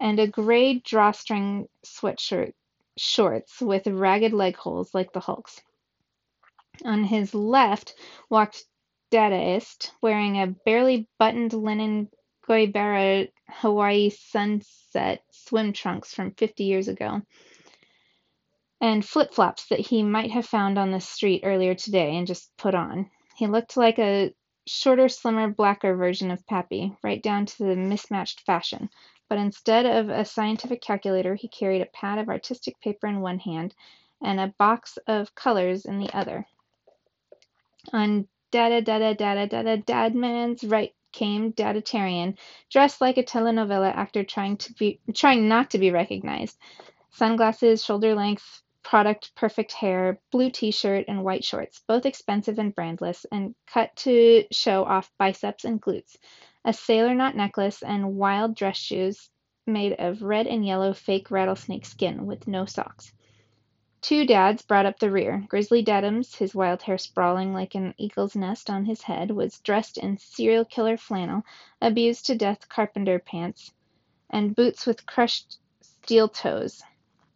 and 0.00 0.18
a 0.18 0.26
gray 0.26 0.80
drawstring 0.80 1.68
sweatshirt 1.84 2.52
shorts 2.96 3.60
with 3.60 3.86
ragged 3.86 4.32
leg 4.32 4.56
holes 4.56 4.92
like 4.92 5.12
the 5.12 5.20
Hulk's. 5.20 5.60
On 6.84 7.04
his 7.04 7.32
left 7.32 7.94
walked 8.28 8.64
Dadaist, 9.12 9.92
wearing 10.02 10.40
a 10.40 10.48
barely 10.48 11.06
buttoned 11.18 11.52
linen 11.52 12.10
guayabera 12.48 13.30
Hawaii 13.48 14.10
sunset 14.10 15.22
swim 15.30 15.72
trunks 15.72 16.12
from 16.12 16.32
fifty 16.32 16.64
years 16.64 16.88
ago 16.88 17.22
and 18.84 19.02
flip-flops 19.02 19.68
that 19.68 19.80
he 19.80 20.02
might 20.02 20.30
have 20.30 20.44
found 20.44 20.78
on 20.78 20.90
the 20.90 21.00
street 21.00 21.40
earlier 21.42 21.74
today 21.74 22.18
and 22.18 22.26
just 22.26 22.54
put 22.58 22.74
on. 22.74 23.10
He 23.34 23.46
looked 23.46 23.78
like 23.78 23.98
a 23.98 24.34
shorter, 24.66 25.08
slimmer, 25.08 25.48
blacker 25.48 25.96
version 25.96 26.30
of 26.30 26.46
Pappy, 26.46 26.94
right 27.02 27.22
down 27.22 27.46
to 27.46 27.58
the 27.64 27.76
mismatched 27.76 28.42
fashion. 28.42 28.90
But 29.30 29.38
instead 29.38 29.86
of 29.86 30.10
a 30.10 30.26
scientific 30.26 30.82
calculator, 30.82 31.34
he 31.34 31.48
carried 31.48 31.80
a 31.80 31.86
pad 31.86 32.18
of 32.18 32.28
artistic 32.28 32.78
paper 32.82 33.06
in 33.06 33.22
one 33.22 33.38
hand 33.38 33.74
and 34.22 34.38
a 34.38 34.52
box 34.58 34.98
of 35.06 35.34
colors 35.34 35.86
in 35.86 35.98
the 35.98 36.14
other. 36.14 36.46
On 37.94 38.28
Dada 38.50 38.82
Dada 38.82 39.14
Dada 39.14 39.46
Dada 39.46 39.78
Dadman's 39.78 40.62
right 40.62 40.92
came 41.10 41.54
Dadatarian, 41.54 42.36
dressed 42.70 43.00
like 43.00 43.16
a 43.16 43.22
telenovela 43.22 43.96
actor 43.96 44.24
trying 44.24 44.58
to 44.58 44.74
be 44.74 45.00
trying 45.14 45.48
not 45.48 45.70
to 45.70 45.78
be 45.78 45.90
recognized. 45.90 46.58
Sunglasses, 47.12 47.82
shoulder 47.82 48.14
length 48.14 48.60
product 48.84 49.34
perfect 49.34 49.72
hair, 49.72 50.20
blue 50.30 50.50
t-shirt, 50.50 51.06
and 51.08 51.24
white 51.24 51.42
shorts, 51.42 51.82
both 51.88 52.06
expensive 52.06 52.58
and 52.58 52.74
brandless, 52.74 53.26
and 53.32 53.54
cut 53.66 53.96
to 53.96 54.44
show 54.52 54.84
off 54.84 55.10
biceps 55.18 55.64
and 55.64 55.80
glutes, 55.82 56.16
a 56.64 56.72
sailor 56.72 57.14
knot 57.14 57.34
necklace, 57.34 57.82
and 57.82 58.14
wild 58.14 58.54
dress 58.54 58.76
shoes 58.76 59.30
made 59.66 59.94
of 59.94 60.22
red 60.22 60.46
and 60.46 60.66
yellow 60.66 60.92
fake 60.92 61.30
rattlesnake 61.30 61.86
skin 61.86 62.26
with 62.26 62.46
no 62.46 62.66
socks. 62.66 63.12
Two 64.02 64.26
dads 64.26 64.60
brought 64.60 64.84
up 64.84 64.98
the 64.98 65.10
rear. 65.10 65.42
Grizzly 65.48 65.82
Dadams, 65.82 66.36
his 66.36 66.54
wild 66.54 66.82
hair 66.82 66.98
sprawling 66.98 67.54
like 67.54 67.74
an 67.74 67.94
eagle's 67.96 68.36
nest 68.36 68.68
on 68.68 68.84
his 68.84 69.00
head, 69.00 69.30
was 69.30 69.60
dressed 69.60 69.96
in 69.96 70.18
serial 70.18 70.66
killer 70.66 70.98
flannel, 70.98 71.42
abused 71.80 72.26
to 72.26 72.34
death 72.34 72.68
carpenter 72.68 73.18
pants, 73.18 73.72
and 74.28 74.54
boots 74.54 74.86
with 74.86 75.06
crushed 75.06 75.58
steel 75.80 76.28
toes. 76.28 76.82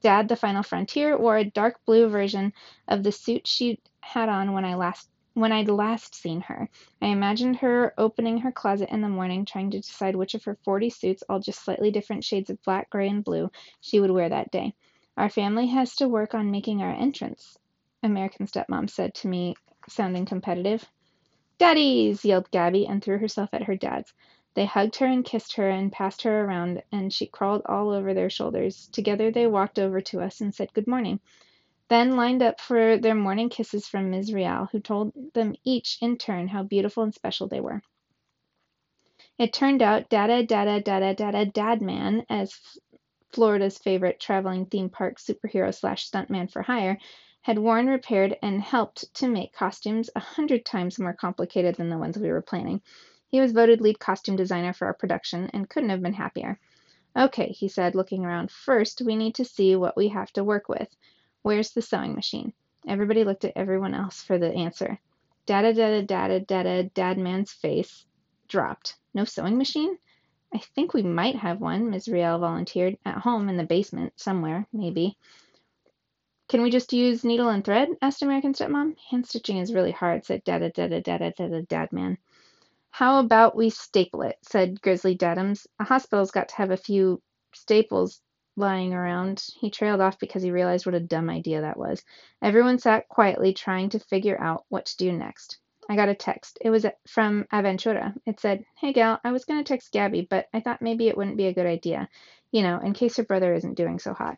Dad, 0.00 0.28
the 0.28 0.36
final 0.36 0.62
frontier, 0.62 1.18
wore 1.18 1.36
a 1.38 1.44
dark 1.44 1.84
blue 1.84 2.08
version 2.08 2.52
of 2.86 3.02
the 3.02 3.10
suit 3.12 3.46
she 3.46 3.80
had 4.00 4.28
on 4.28 4.52
when 4.52 4.64
I 4.64 4.74
last 4.74 5.10
when 5.34 5.52
I'd 5.52 5.68
last 5.68 6.14
seen 6.14 6.40
her. 6.42 6.68
I 7.02 7.06
imagined 7.08 7.56
her 7.56 7.94
opening 7.98 8.38
her 8.38 8.50
closet 8.52 8.90
in 8.90 9.00
the 9.00 9.08
morning, 9.08 9.44
trying 9.44 9.70
to 9.70 9.80
decide 9.80 10.16
which 10.16 10.34
of 10.34 10.44
her 10.44 10.56
forty 10.64 10.90
suits, 10.90 11.22
all 11.28 11.40
just 11.40 11.64
slightly 11.64 11.90
different 11.90 12.24
shades 12.24 12.50
of 12.50 12.62
black, 12.62 12.90
gray, 12.90 13.08
and 13.08 13.24
blue, 13.24 13.50
she 13.80 14.00
would 14.00 14.10
wear 14.10 14.28
that 14.28 14.50
day. 14.50 14.74
Our 15.16 15.30
family 15.30 15.66
has 15.68 15.96
to 15.96 16.08
work 16.08 16.34
on 16.34 16.50
making 16.50 16.82
our 16.82 16.92
entrance, 16.92 17.58
American 18.02 18.46
stepmom 18.46 18.88
said 18.90 19.14
to 19.14 19.28
me, 19.28 19.54
sounding 19.88 20.26
competitive. 20.26 20.88
Daddies! 21.58 22.24
yelled 22.24 22.50
Gabi 22.52 22.88
and 22.88 23.02
threw 23.02 23.18
herself 23.18 23.50
at 23.52 23.64
her 23.64 23.74
dads. 23.76 24.14
They 24.54 24.64
hugged 24.66 24.96
her 24.96 25.06
and 25.06 25.24
kissed 25.24 25.56
her 25.56 25.68
and 25.68 25.92
passed 25.92 26.22
her 26.22 26.44
around, 26.44 26.82
and 26.90 27.12
she 27.12 27.26
crawled 27.26 27.62
all 27.66 27.90
over 27.90 28.14
their 28.14 28.30
shoulders. 28.30 28.88
Together 28.92 29.30
they 29.30 29.46
walked 29.46 29.78
over 29.78 30.00
to 30.00 30.20
us 30.20 30.40
and 30.40 30.54
said 30.54 30.72
good 30.72 30.86
morning, 30.86 31.20
then 31.88 32.16
lined 32.16 32.42
up 32.42 32.60
for 32.60 32.96
their 32.96 33.14
morning 33.14 33.48
kisses 33.50 33.86
from. 33.86 34.10
Rial, 34.12 34.66
who 34.72 34.80
told 34.80 35.12
them 35.34 35.54
each 35.64 35.98
in 36.00 36.16
turn 36.16 36.48
how 36.48 36.62
beautiful 36.62 37.02
and 37.02 37.14
special 37.14 37.46
they 37.46 37.60
were. 37.60 37.82
It 39.38 39.52
turned 39.52 39.82
out 39.82 40.08
Dada 40.08 40.42
Dada 40.42 40.80
Dada 40.80 41.14
Dada 41.14 41.46
Dadman, 41.46 42.24
as 42.28 42.58
Florida's 43.32 43.78
favorite 43.78 44.18
traveling 44.18 44.66
theme 44.66 44.88
park 44.88 45.18
superhero 45.18 45.74
slash 45.74 46.10
stuntman 46.10 46.50
for 46.50 46.62
hire, 46.62 46.98
had 47.42 47.58
worn, 47.58 47.86
repaired, 47.86 48.36
and 48.42 48.60
helped 48.60 49.14
to 49.14 49.28
make 49.28 49.52
costumes 49.52 50.10
a 50.16 50.20
hundred 50.20 50.64
times 50.64 50.98
more 50.98 51.12
complicated 51.12 51.76
than 51.76 51.88
the 51.88 51.98
ones 51.98 52.18
we 52.18 52.30
were 52.30 52.42
planning. 52.42 52.80
He 53.28 53.40
was 53.40 53.52
voted 53.52 53.80
lead 53.80 53.98
costume 53.98 54.36
designer 54.36 54.72
for 54.72 54.86
our 54.86 54.94
production 54.94 55.50
and 55.52 55.68
couldn't 55.68 55.90
have 55.90 56.02
been 56.02 56.14
happier. 56.14 56.58
Okay, 57.16 57.48
he 57.48 57.68
said, 57.68 57.94
looking 57.94 58.24
around. 58.24 58.50
First, 58.50 59.02
we 59.02 59.16
need 59.16 59.34
to 59.36 59.44
see 59.44 59.76
what 59.76 59.96
we 59.96 60.08
have 60.08 60.32
to 60.32 60.44
work 60.44 60.68
with. 60.68 60.88
Where's 61.42 61.72
the 61.72 61.82
sewing 61.82 62.14
machine? 62.14 62.52
Everybody 62.86 63.24
looked 63.24 63.44
at 63.44 63.56
everyone 63.56 63.94
else 63.94 64.22
for 64.22 64.38
the 64.38 64.52
answer. 64.52 64.98
Dada 65.46 65.72
dada 65.72 66.02
dada 66.02 66.40
dada 66.40 66.84
dad 66.84 67.18
man's 67.18 67.52
face 67.52 68.06
dropped. 68.48 68.96
No 69.14 69.24
sewing 69.24 69.58
machine? 69.58 69.98
I 70.54 70.58
think 70.58 70.94
we 70.94 71.02
might 71.02 71.36
have 71.36 71.60
one, 71.60 71.90
Miss 71.90 72.08
Riel 72.08 72.38
volunteered. 72.38 72.96
At 73.04 73.18
home 73.18 73.48
in 73.48 73.56
the 73.56 73.64
basement, 73.64 74.12
somewhere, 74.16 74.66
maybe. 74.72 75.18
Can 76.48 76.62
we 76.62 76.70
just 76.70 76.94
use 76.94 77.24
needle 77.24 77.50
and 77.50 77.62
thread? 77.62 77.90
asked 78.00 78.22
American 78.22 78.54
stepmom. 78.54 78.96
Hand 79.10 79.26
stitching 79.26 79.58
is 79.58 79.74
really 79.74 79.92
hard, 79.92 80.24
said 80.24 80.44
Dada 80.44 80.70
Dada 80.70 81.02
Dada 81.02 81.30
Dada 81.36 81.62
Dad 81.62 81.92
Man. 81.92 82.16
How 82.90 83.20
about 83.20 83.56
we 83.56 83.70
staple 83.70 84.22
it? 84.22 84.36
said 84.42 84.80
Grizzly 84.80 85.16
Dadams. 85.16 85.66
A 85.78 85.84
hospital's 85.84 86.30
got 86.30 86.48
to 86.48 86.56
have 86.56 86.70
a 86.70 86.76
few 86.76 87.22
staples 87.54 88.20
lying 88.56 88.92
around. 88.92 89.44
He 89.60 89.70
trailed 89.70 90.00
off 90.00 90.18
because 90.18 90.42
he 90.42 90.50
realized 90.50 90.84
what 90.84 90.94
a 90.94 91.00
dumb 91.00 91.30
idea 91.30 91.60
that 91.60 91.78
was. 91.78 92.02
Everyone 92.42 92.78
sat 92.78 93.08
quietly 93.08 93.52
trying 93.52 93.90
to 93.90 94.00
figure 94.00 94.40
out 94.40 94.64
what 94.68 94.86
to 94.86 94.96
do 94.96 95.12
next. 95.12 95.58
I 95.88 95.96
got 95.96 96.10
a 96.10 96.14
text. 96.14 96.58
It 96.60 96.70
was 96.70 96.84
from 97.06 97.46
Aventura. 97.52 98.14
It 98.26 98.40
said, 98.40 98.64
Hey 98.76 98.92
gal, 98.92 99.20
I 99.24 99.32
was 99.32 99.44
going 99.44 99.62
to 99.62 99.68
text 99.68 99.92
Gabi, 99.92 100.28
but 100.28 100.48
I 100.52 100.60
thought 100.60 100.82
maybe 100.82 101.08
it 101.08 101.16
wouldn't 101.16 101.38
be 101.38 101.46
a 101.46 101.54
good 101.54 101.66
idea, 101.66 102.08
you 102.52 102.62
know, 102.62 102.78
in 102.78 102.92
case 102.92 103.16
her 103.16 103.22
brother 103.22 103.54
isn't 103.54 103.74
doing 103.74 103.98
so 103.98 104.12
hot. 104.12 104.36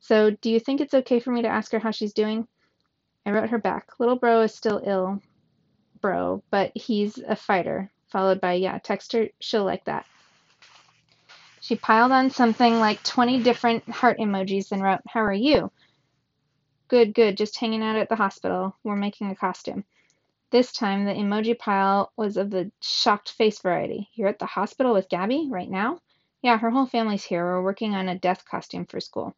So, 0.00 0.30
do 0.30 0.50
you 0.50 0.60
think 0.60 0.80
it's 0.80 0.94
okay 0.94 1.20
for 1.20 1.30
me 1.30 1.42
to 1.42 1.48
ask 1.48 1.72
her 1.72 1.78
how 1.78 1.90
she's 1.90 2.12
doing? 2.12 2.46
I 3.24 3.30
wrote 3.30 3.50
her 3.50 3.58
back. 3.58 3.98
Little 3.98 4.16
bro 4.16 4.42
is 4.42 4.54
still 4.54 4.80
ill, 4.84 5.22
bro, 6.00 6.42
but 6.50 6.72
he's 6.74 7.18
a 7.18 7.36
fighter. 7.36 7.90
Followed 8.08 8.40
by, 8.40 8.54
yeah, 8.54 8.78
text 8.78 9.12
her, 9.12 9.28
she'll 9.38 9.64
like 9.64 9.84
that. 9.84 10.04
She 11.60 11.76
piled 11.76 12.10
on 12.10 12.30
something 12.30 12.80
like 12.80 13.02
20 13.02 13.42
different 13.42 13.88
heart 13.88 14.18
emojis 14.18 14.72
and 14.72 14.82
wrote, 14.82 15.00
How 15.06 15.20
are 15.20 15.32
you? 15.32 15.70
Good, 16.88 17.14
good, 17.14 17.36
just 17.36 17.58
hanging 17.58 17.82
out 17.82 17.96
at 17.96 18.08
the 18.08 18.16
hospital. 18.16 18.74
We're 18.82 18.96
making 18.96 19.30
a 19.30 19.36
costume. 19.36 19.84
This 20.50 20.72
time, 20.72 21.04
the 21.04 21.12
emoji 21.12 21.56
pile 21.56 22.12
was 22.16 22.36
of 22.36 22.50
the 22.50 22.72
shocked 22.80 23.30
face 23.32 23.60
variety. 23.60 24.08
You're 24.14 24.28
at 24.28 24.40
the 24.40 24.46
hospital 24.46 24.92
with 24.92 25.08
Gabi 25.08 25.48
right 25.48 25.70
now? 25.70 26.00
Yeah, 26.42 26.58
her 26.58 26.70
whole 26.70 26.86
family's 26.86 27.22
here. 27.22 27.44
We're 27.44 27.62
working 27.62 27.94
on 27.94 28.08
a 28.08 28.18
death 28.18 28.44
costume 28.44 28.86
for 28.86 28.98
school. 28.98 29.36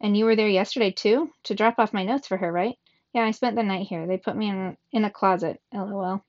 And 0.00 0.16
you 0.16 0.24
were 0.24 0.36
there 0.36 0.48
yesterday 0.48 0.92
too? 0.92 1.30
To 1.44 1.54
drop 1.54 1.78
off 1.78 1.92
my 1.92 2.04
notes 2.04 2.28
for 2.28 2.36
her, 2.38 2.50
right? 2.50 2.78
Yeah, 3.12 3.24
I 3.24 3.30
spent 3.30 3.56
the 3.56 3.62
night 3.62 3.86
here. 3.86 4.06
They 4.06 4.18
put 4.18 4.36
me 4.36 4.48
in, 4.48 4.76
in 4.92 5.04
a 5.04 5.10
closet. 5.10 5.60
LOL. 5.72 6.24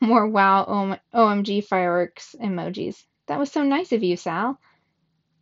More 0.00 0.28
wow 0.28 0.96
OMG 1.12 1.64
fireworks 1.64 2.36
emojis. 2.40 3.04
That 3.26 3.38
was 3.38 3.50
so 3.50 3.62
nice 3.62 3.92
of 3.92 4.02
you, 4.02 4.16
Sal. 4.16 4.60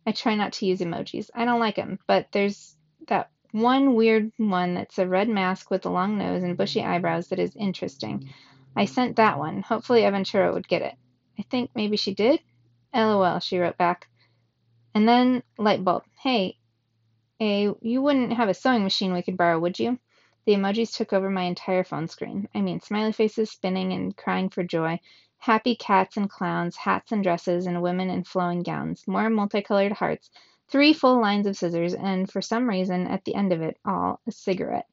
I 0.05 0.11
try 0.11 0.35
not 0.35 0.53
to 0.53 0.65
use 0.65 0.79
emojis. 0.79 1.29
I 1.35 1.45
don't 1.45 1.59
like 1.59 1.75
them, 1.75 1.99
but 2.07 2.31
there's 2.31 2.75
that 3.07 3.29
one 3.51 3.95
weird 3.95 4.31
one 4.37 4.73
that's 4.73 4.99
a 4.99 5.07
red 5.07 5.29
mask 5.29 5.69
with 5.69 5.85
a 5.85 5.89
long 5.89 6.17
nose 6.17 6.43
and 6.43 6.57
bushy 6.57 6.81
eyebrows 6.81 7.27
that 7.27 7.39
is 7.39 7.55
interesting. 7.55 8.29
I 8.75 8.85
sent 8.85 9.17
that 9.17 9.37
one. 9.37 9.61
Hopefully 9.61 10.01
Aventura 10.01 10.53
would 10.53 10.67
get 10.67 10.81
it. 10.81 10.95
I 11.37 11.43
think 11.43 11.71
maybe 11.75 11.97
she 11.97 12.13
did? 12.13 12.39
LOL, 12.93 13.39
she 13.39 13.59
wrote 13.59 13.77
back. 13.77 14.07
And 14.95 15.07
then 15.07 15.43
light 15.57 15.83
bulb. 15.83 16.03
Hey, 16.19 16.57
a, 17.41 17.73
you 17.81 18.01
wouldn't 18.01 18.33
have 18.33 18.49
a 18.49 18.53
sewing 18.53 18.83
machine 18.83 19.13
we 19.13 19.21
could 19.21 19.37
borrow, 19.37 19.59
would 19.59 19.79
you? 19.79 19.99
The 20.45 20.53
emojis 20.53 20.95
took 20.95 21.13
over 21.13 21.29
my 21.29 21.43
entire 21.43 21.83
phone 21.83 22.07
screen. 22.07 22.47
I 22.55 22.61
mean, 22.61 22.79
smiley 22.79 23.11
faces 23.11 23.51
spinning 23.51 23.91
and 23.93 24.15
crying 24.15 24.49
for 24.49 24.63
joy, 24.63 24.99
happy 25.37 25.75
cats 25.75 26.17
and 26.17 26.29
clowns, 26.29 26.75
hats 26.75 27.11
and 27.11 27.23
dresses, 27.23 27.67
and 27.67 27.81
women 27.81 28.09
in 28.09 28.23
flowing 28.23 28.63
gowns, 28.63 29.07
more 29.07 29.29
multicolored 29.29 29.91
hearts, 29.91 30.29
three 30.69 30.93
full 30.93 31.19
lines 31.21 31.47
of 31.47 31.57
scissors, 31.57 31.93
and 31.93 32.31
for 32.31 32.41
some 32.41 32.67
reason, 32.67 33.07
at 33.07 33.25
the 33.25 33.35
end 33.35 33.53
of 33.53 33.61
it 33.61 33.77
all, 33.85 34.19
a 34.25 34.31
cigarette. 34.31 34.87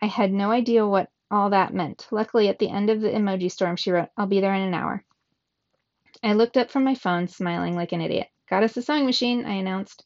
I 0.00 0.06
had 0.06 0.32
no 0.32 0.50
idea 0.50 0.86
what 0.86 1.10
all 1.30 1.50
that 1.50 1.72
meant. 1.72 2.08
Luckily, 2.10 2.48
at 2.48 2.58
the 2.58 2.68
end 2.68 2.90
of 2.90 3.00
the 3.00 3.08
emoji 3.08 3.50
storm, 3.50 3.76
she 3.76 3.90
wrote, 3.90 4.08
I'll 4.16 4.26
be 4.26 4.40
there 4.40 4.54
in 4.54 4.62
an 4.62 4.74
hour. 4.74 5.04
I 6.22 6.34
looked 6.34 6.56
up 6.56 6.70
from 6.70 6.84
my 6.84 6.94
phone, 6.94 7.28
smiling 7.28 7.74
like 7.74 7.92
an 7.92 8.00
idiot. 8.00 8.28
Got 8.48 8.64
us 8.64 8.76
a 8.76 8.82
sewing 8.82 9.06
machine, 9.06 9.44
I 9.46 9.54
announced. 9.54 10.04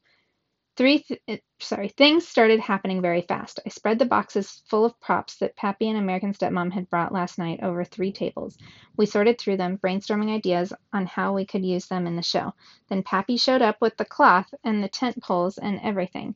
Three 0.76 0.98
th- 1.00 1.22
eh, 1.28 1.38
sorry, 1.58 1.88
things 1.88 2.28
started 2.28 2.60
happening 2.60 3.02
very 3.02 3.22
fast. 3.22 3.60
I 3.66 3.70
spread 3.70 3.98
the 3.98 4.04
boxes 4.04 4.62
full 4.68 4.84
of 4.84 5.00
props 5.00 5.36
that 5.38 5.56
Pappy 5.56 5.88
and 5.88 5.98
American 5.98 6.32
Stepmom 6.32 6.72
had 6.72 6.90
brought 6.90 7.12
last 7.12 7.38
night 7.38 7.60
over 7.62 7.84
three 7.84 8.12
tables. 8.12 8.58
We 8.96 9.06
sorted 9.06 9.38
through 9.38 9.56
them, 9.58 9.78
brainstorming 9.78 10.34
ideas 10.34 10.72
on 10.92 11.06
how 11.06 11.32
we 11.34 11.46
could 11.46 11.64
use 11.64 11.86
them 11.86 12.06
in 12.06 12.16
the 12.16 12.22
show. 12.22 12.54
Then 12.88 13.02
Pappy 13.02 13.36
showed 13.38 13.62
up 13.62 13.80
with 13.80 13.96
the 13.96 14.04
cloth 14.04 14.52
and 14.64 14.82
the 14.82 14.88
tent 14.88 15.22
poles 15.22 15.58
and 15.58 15.80
everything. 15.82 16.34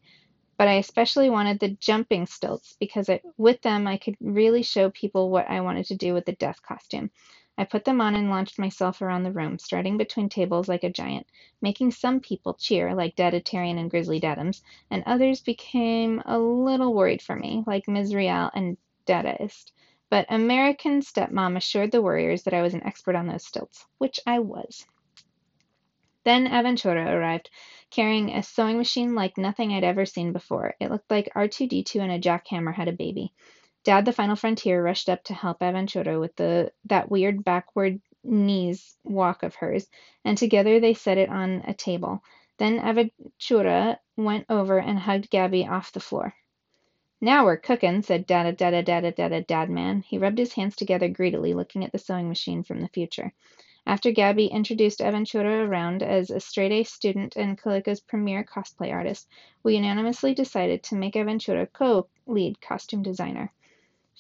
But 0.57 0.69
I 0.69 0.75
especially 0.75 1.31
wanted 1.31 1.59
the 1.61 1.71
jumping 1.81 2.27
stilts 2.27 2.77
because 2.81 3.09
it, 3.09 3.23
with 3.39 3.63
them 3.63 3.87
I 3.87 3.99
could 3.99 4.17
really 4.21 4.63
show 4.63 4.91
people 4.91 5.31
what 5.31 5.49
I 5.51 5.61
wanted 5.63 5.87
to 5.87 5.97
do 5.97 6.15
with 6.15 6.27
the 6.27 6.33
death 6.33 6.63
costume. 6.63 7.11
I 7.61 7.65
put 7.65 7.85
them 7.85 8.01
on 8.01 8.15
and 8.15 8.31
launched 8.31 8.59
myself 8.59 9.03
around 9.03 9.23
the 9.23 9.33
room, 9.33 9.59
starting 9.59 9.99
between 9.99 10.31
tables 10.31 10.67
like 10.67 10.83
a 10.83 10.89
giant, 10.89 11.27
making 11.61 11.91
some 11.91 12.19
people 12.19 12.55
cheer, 12.55 12.95
like 12.95 13.17
Dadatarian 13.17 13.79
and 13.79 13.91
Grizzly 13.91 14.19
Dadams, 14.19 14.63
and 14.91 15.03
others 15.05 15.43
became 15.43 16.23
a 16.25 16.39
little 16.39 16.95
worried 16.95 17.21
for 17.21 17.37
me, 17.37 17.63
like 17.67 17.87
Ms. 17.87 18.15
Rial 18.15 18.51
and 18.55 18.79
Dadaist. 19.05 19.73
But 20.09 20.25
American 20.31 21.03
stepmom 21.03 21.59
assured 21.59 21.93
the 21.93 22.01
warriors 22.01 22.45
that 22.45 22.55
I 22.55 22.63
was 22.63 22.73
an 22.73 22.83
expert 22.83 23.15
on 23.15 23.27
those 23.27 23.45
stilts, 23.45 23.85
which 23.99 24.21
I 24.27 24.39
was. 24.39 24.87
Then 26.25 26.47
Aventura 26.47 27.13
arrived, 27.13 27.51
carrying 27.91 28.31
a 28.31 28.43
sewing 28.43 28.79
machine 28.79 29.15
like 29.15 29.37
nothing 29.37 29.75
I'd 29.75 29.85
ever 29.85 30.07
seen 30.07 30.33
before. 30.33 30.77
It 30.81 30.91
looked 30.91 31.11
like 31.11 31.29
R2D2 31.37 32.01
and 32.01 32.13
a 32.13 32.19
jackhammer 32.19 32.75
had 32.75 32.89
a 32.89 32.93
baby. 32.93 33.35
Dad, 33.83 34.05
the 34.05 34.13
final 34.13 34.37
frontier, 34.37 34.83
rushed 34.83 35.09
up 35.09 35.25
to 35.25 35.35
help 35.35 35.61
Aventura 35.61 36.21
with 36.21 36.37
the 36.37 36.71
that 36.85 37.11
weird 37.11 37.43
backward 37.43 38.01
knees 38.23 38.97
walk 39.05 39.43
of 39.43 39.55
hers, 39.55 39.89
and 40.23 40.37
together 40.37 40.81
they 40.81 40.93
set 40.93 41.17
it 41.17 41.31
on 41.31 41.63
a 41.67 41.73
table. 41.73 42.23
Then 42.59 42.79
Aventura 42.79 43.99
went 44.19 44.45
over 44.51 44.79
and 44.79 44.99
hugged 44.99 45.31
Gabi 45.31 45.67
off 45.67 45.93
the 45.93 46.01
floor. 46.01 46.35
Now 47.23 47.47
we're 47.47 47.57
cookin', 47.57 48.03
said 48.03 48.27
Dada 48.27 48.53
Dada 48.53 48.83
Dada 48.83 49.13
Dada 49.13 49.41
Dad 49.41 49.71
Man. 49.71 50.03
He 50.03 50.19
rubbed 50.19 50.39
his 50.39 50.53
hands 50.53 50.77
together 50.77 51.09
greedily, 51.09 51.55
looking 51.55 51.83
at 51.83 51.93
the 51.93 51.99
sewing 51.99 52.29
machine 52.29 52.63
from 52.63 52.83
the 52.83 52.89
future. 52.89 53.33
After 53.87 54.13
Gabi 54.13 54.51
introduced 54.51 55.01
Aventura 55.01 55.67
around 55.67 56.03
as 56.03 56.29
a 56.29 56.39
straight-A 56.39 56.85
student 56.85 57.37
and 57.37 57.59
Culeco's 57.59 58.01
premier 58.01 58.45
cosplay 58.45 58.93
artist, 58.93 59.27
we 59.63 59.77
unanimously 59.77 60.35
decided 60.35 60.83
to 60.83 60.97
make 60.97 61.15
Aventura 61.15 61.67
co-lead 61.73 62.61
costume 62.61 63.03
designer. 63.03 63.51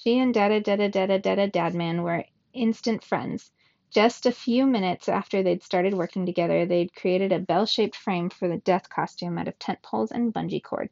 She 0.02 0.18
and 0.18 0.32
Dada 0.32 0.62
Dada 0.62 0.88
Dada 0.88 1.18
Dada 1.18 1.46
Dadman 1.46 2.02
were 2.02 2.24
instant 2.54 3.04
friends. 3.04 3.52
Just 3.90 4.24
a 4.24 4.32
few 4.32 4.64
minutes 4.64 5.10
after 5.10 5.42
they'd 5.42 5.62
started 5.62 5.92
working 5.92 6.24
together, 6.24 6.64
they'd 6.64 6.94
created 6.94 7.32
a 7.32 7.38
bell 7.38 7.66
shaped 7.66 7.96
frame 7.96 8.30
for 8.30 8.48
the 8.48 8.56
death 8.56 8.88
costume 8.88 9.36
out 9.36 9.46
of 9.46 9.58
tent 9.58 9.82
poles 9.82 10.10
and 10.10 10.32
bungee 10.32 10.62
cord. 10.62 10.88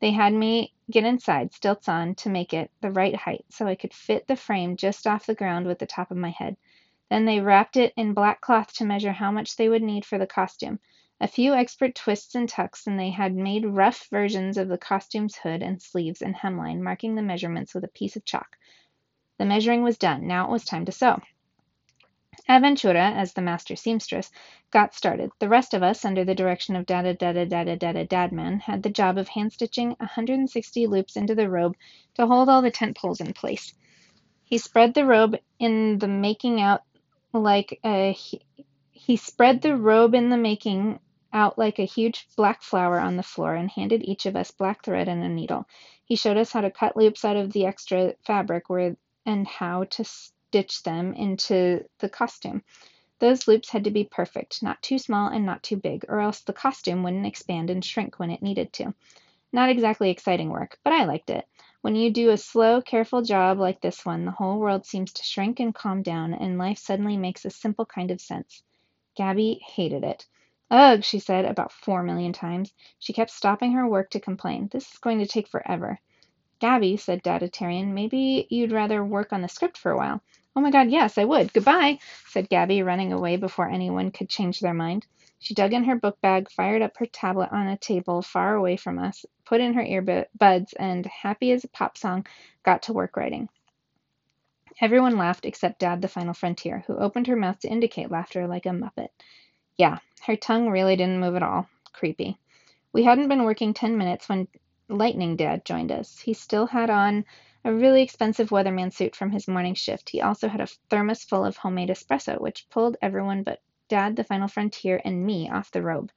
They 0.00 0.10
had 0.10 0.34
me 0.34 0.74
get 0.90 1.04
inside, 1.04 1.52
stilts 1.52 1.88
on, 1.88 2.16
to 2.16 2.30
make 2.30 2.52
it 2.52 2.72
the 2.80 2.90
right 2.90 3.14
height 3.14 3.44
so 3.48 3.68
I 3.68 3.76
could 3.76 3.94
fit 3.94 4.26
the 4.26 4.34
frame 4.34 4.76
just 4.76 5.06
off 5.06 5.26
the 5.26 5.36
ground 5.36 5.68
with 5.68 5.78
the 5.78 5.86
top 5.86 6.10
of 6.10 6.16
my 6.16 6.30
head. 6.30 6.56
Then 7.10 7.26
they 7.26 7.38
wrapped 7.38 7.76
it 7.76 7.92
in 7.96 8.12
black 8.12 8.40
cloth 8.40 8.72
to 8.78 8.84
measure 8.84 9.12
how 9.12 9.30
much 9.30 9.54
they 9.54 9.68
would 9.68 9.84
need 9.84 10.04
for 10.04 10.18
the 10.18 10.26
costume. 10.26 10.80
A 11.20 11.26
few 11.26 11.52
expert 11.52 11.96
twists 11.96 12.36
and 12.36 12.48
tucks, 12.48 12.86
and 12.86 12.98
they 12.98 13.10
had 13.10 13.34
made 13.34 13.66
rough 13.66 14.06
versions 14.08 14.56
of 14.56 14.68
the 14.68 14.78
costume's 14.78 15.34
hood 15.34 15.64
and 15.64 15.82
sleeves 15.82 16.22
and 16.22 16.34
hemline, 16.34 16.80
marking 16.80 17.16
the 17.16 17.22
measurements 17.22 17.74
with 17.74 17.82
a 17.82 17.88
piece 17.88 18.14
of 18.14 18.24
chalk. 18.24 18.56
The 19.36 19.44
measuring 19.44 19.82
was 19.82 19.98
done. 19.98 20.28
Now 20.28 20.44
it 20.46 20.52
was 20.52 20.64
time 20.64 20.84
to 20.84 20.92
sew. 20.92 21.20
Aventura, 22.48 23.12
as 23.16 23.32
the 23.32 23.42
master 23.42 23.74
seamstress, 23.74 24.30
got 24.70 24.94
started. 24.94 25.32
The 25.40 25.48
rest 25.48 25.74
of 25.74 25.82
us, 25.82 26.04
under 26.04 26.24
the 26.24 26.36
direction 26.36 26.76
of 26.76 26.86
Dada 26.86 27.14
Dada 27.14 27.44
Dada 27.44 27.76
Dada 27.76 28.06
Dadman, 28.06 28.60
had 28.60 28.84
the 28.84 28.88
job 28.88 29.18
of 29.18 29.26
hand 29.26 29.52
stitching 29.52 29.96
160 29.98 30.86
loops 30.86 31.16
into 31.16 31.34
the 31.34 31.50
robe 31.50 31.76
to 32.14 32.28
hold 32.28 32.48
all 32.48 32.62
the 32.62 32.70
tent 32.70 32.96
poles 32.96 33.20
in 33.20 33.32
place. 33.32 33.74
He 34.44 34.56
spread 34.56 34.94
the 34.94 35.04
robe 35.04 35.36
in 35.58 35.98
the 35.98 36.08
making 36.08 36.60
out 36.60 36.84
like 37.32 37.80
a 37.84 38.12
he, 38.12 38.40
he 38.92 39.16
spread 39.16 39.60
the 39.60 39.76
robe 39.76 40.14
in 40.14 40.30
the 40.30 40.36
making 40.36 41.00
out 41.32 41.58
like 41.58 41.78
a 41.78 41.84
huge 41.84 42.26
black 42.36 42.62
flower 42.62 42.98
on 42.98 43.16
the 43.16 43.22
floor 43.22 43.54
and 43.54 43.70
handed 43.70 44.02
each 44.02 44.26
of 44.26 44.36
us 44.36 44.50
black 44.50 44.82
thread 44.84 45.08
and 45.08 45.22
a 45.22 45.28
needle. 45.28 45.66
He 46.04 46.16
showed 46.16 46.36
us 46.36 46.52
how 46.52 46.62
to 46.62 46.70
cut 46.70 46.96
loops 46.96 47.24
out 47.24 47.36
of 47.36 47.52
the 47.52 47.66
extra 47.66 48.14
fabric 48.24 48.68
where, 48.70 48.96
and 49.26 49.46
how 49.46 49.84
to 49.84 50.04
stitch 50.04 50.82
them 50.82 51.12
into 51.14 51.84
the 51.98 52.08
costume. 52.08 52.62
Those 53.18 53.48
loops 53.48 53.68
had 53.68 53.84
to 53.84 53.90
be 53.90 54.04
perfect, 54.04 54.62
not 54.62 54.80
too 54.80 54.98
small 54.98 55.28
and 55.28 55.44
not 55.44 55.62
too 55.62 55.76
big, 55.76 56.04
or 56.08 56.20
else 56.20 56.40
the 56.40 56.52
costume 56.52 57.02
wouldn't 57.02 57.26
expand 57.26 57.68
and 57.68 57.84
shrink 57.84 58.18
when 58.18 58.30
it 58.30 58.42
needed 58.42 58.72
to. 58.74 58.94
Not 59.52 59.70
exactly 59.70 60.10
exciting 60.10 60.50
work, 60.50 60.78
but 60.84 60.92
I 60.92 61.04
liked 61.04 61.30
it. 61.30 61.46
When 61.80 61.96
you 61.96 62.10
do 62.10 62.30
a 62.30 62.36
slow, 62.36 62.80
careful 62.80 63.22
job 63.22 63.58
like 63.58 63.80
this 63.80 64.04
one, 64.04 64.24
the 64.24 64.30
whole 64.30 64.58
world 64.58 64.86
seems 64.86 65.12
to 65.14 65.24
shrink 65.24 65.58
and 65.58 65.74
calm 65.74 66.02
down, 66.02 66.32
and 66.34 66.58
life 66.58 66.78
suddenly 66.78 67.16
makes 67.16 67.44
a 67.44 67.50
simple 67.50 67.86
kind 67.86 68.10
of 68.10 68.20
sense. 68.20 68.62
Gabi 69.18 69.60
hated 69.60 70.04
it. 70.04 70.26
Ugh, 70.70 71.02
she 71.02 71.18
said 71.18 71.44
about 71.46 71.72
four 71.72 72.02
million 72.02 72.32
times. 72.32 72.74
She 72.98 73.12
kept 73.12 73.30
stopping 73.30 73.72
her 73.72 73.88
work 73.88 74.10
to 74.10 74.20
complain. 74.20 74.68
This 74.70 74.92
is 74.92 74.98
going 74.98 75.18
to 75.20 75.26
take 75.26 75.48
forever. 75.48 75.98
Gabi, 76.60 76.98
said 76.98 77.22
Dadatarian, 77.22 77.92
maybe 77.94 78.46
you'd 78.50 78.72
rather 78.72 79.04
work 79.04 79.32
on 79.32 79.42
the 79.42 79.48
script 79.48 79.78
for 79.78 79.92
a 79.92 79.96
while. 79.96 80.20
Oh 80.56 80.60
my 80.60 80.70
god, 80.70 80.90
yes, 80.90 81.16
I 81.16 81.24
would. 81.24 81.52
Goodbye, 81.52 82.00
said 82.26 82.50
Gabi, 82.50 82.84
running 82.84 83.12
away 83.12 83.36
before 83.36 83.68
anyone 83.68 84.10
could 84.10 84.28
change 84.28 84.60
their 84.60 84.74
mind. 84.74 85.06
She 85.38 85.54
dug 85.54 85.72
in 85.72 85.84
her 85.84 85.94
book 85.94 86.20
bag, 86.20 86.50
fired 86.50 86.82
up 86.82 86.96
her 86.96 87.06
tablet 87.06 87.50
on 87.52 87.68
a 87.68 87.76
table 87.78 88.22
far 88.22 88.56
away 88.56 88.76
from 88.76 88.98
us, 88.98 89.24
put 89.46 89.60
in 89.60 89.74
her 89.74 89.84
earbuds, 89.84 90.74
and, 90.78 91.06
happy 91.06 91.52
as 91.52 91.62
a 91.62 91.68
pop 91.68 91.96
song, 91.96 92.26
got 92.64 92.82
to 92.82 92.92
work 92.92 93.16
writing. 93.16 93.48
Everyone 94.80 95.16
laughed 95.16 95.44
except 95.44 95.78
Dad 95.78 96.02
the 96.02 96.08
Final 96.08 96.34
Frontier, 96.34 96.82
who 96.88 96.96
opened 96.96 97.28
her 97.28 97.36
mouth 97.36 97.60
to 97.60 97.68
indicate 97.68 98.10
laughter 98.10 98.48
like 98.48 98.66
a 98.66 98.70
muppet. 98.70 99.08
Yeah, 99.76 99.98
her 100.26 100.36
tongue 100.36 100.70
really 100.70 100.96
didn't 100.96 101.20
move 101.20 101.36
at 101.36 101.42
all. 101.42 101.68
Creepy. 101.92 102.38
We 102.92 103.04
hadn't 103.04 103.28
been 103.28 103.44
working 103.44 103.74
ten 103.74 103.98
minutes 103.98 104.28
when 104.28 104.48
Lightning 104.88 105.36
Dad 105.36 105.64
joined 105.64 105.92
us. 105.92 106.18
He 106.18 106.34
still 106.34 106.66
had 106.66 106.90
on 106.90 107.24
a 107.64 107.74
really 107.74 108.02
expensive 108.02 108.50
weatherman 108.50 108.92
suit 108.92 109.14
from 109.14 109.30
his 109.30 109.48
morning 109.48 109.74
shift. 109.74 110.08
He 110.08 110.22
also 110.22 110.48
had 110.48 110.60
a 110.60 110.68
thermos 110.88 111.24
full 111.24 111.44
of 111.44 111.56
homemade 111.56 111.90
espresso, 111.90 112.40
which 112.40 112.68
pulled 112.70 112.96
everyone 113.02 113.42
but 113.42 113.60
Dad, 113.88 114.16
the 114.16 114.24
Final 114.24 114.48
Frontier, 114.48 115.00
and 115.04 115.26
me 115.26 115.50
off 115.50 115.70
the 115.70 115.82
robe. 115.82 116.10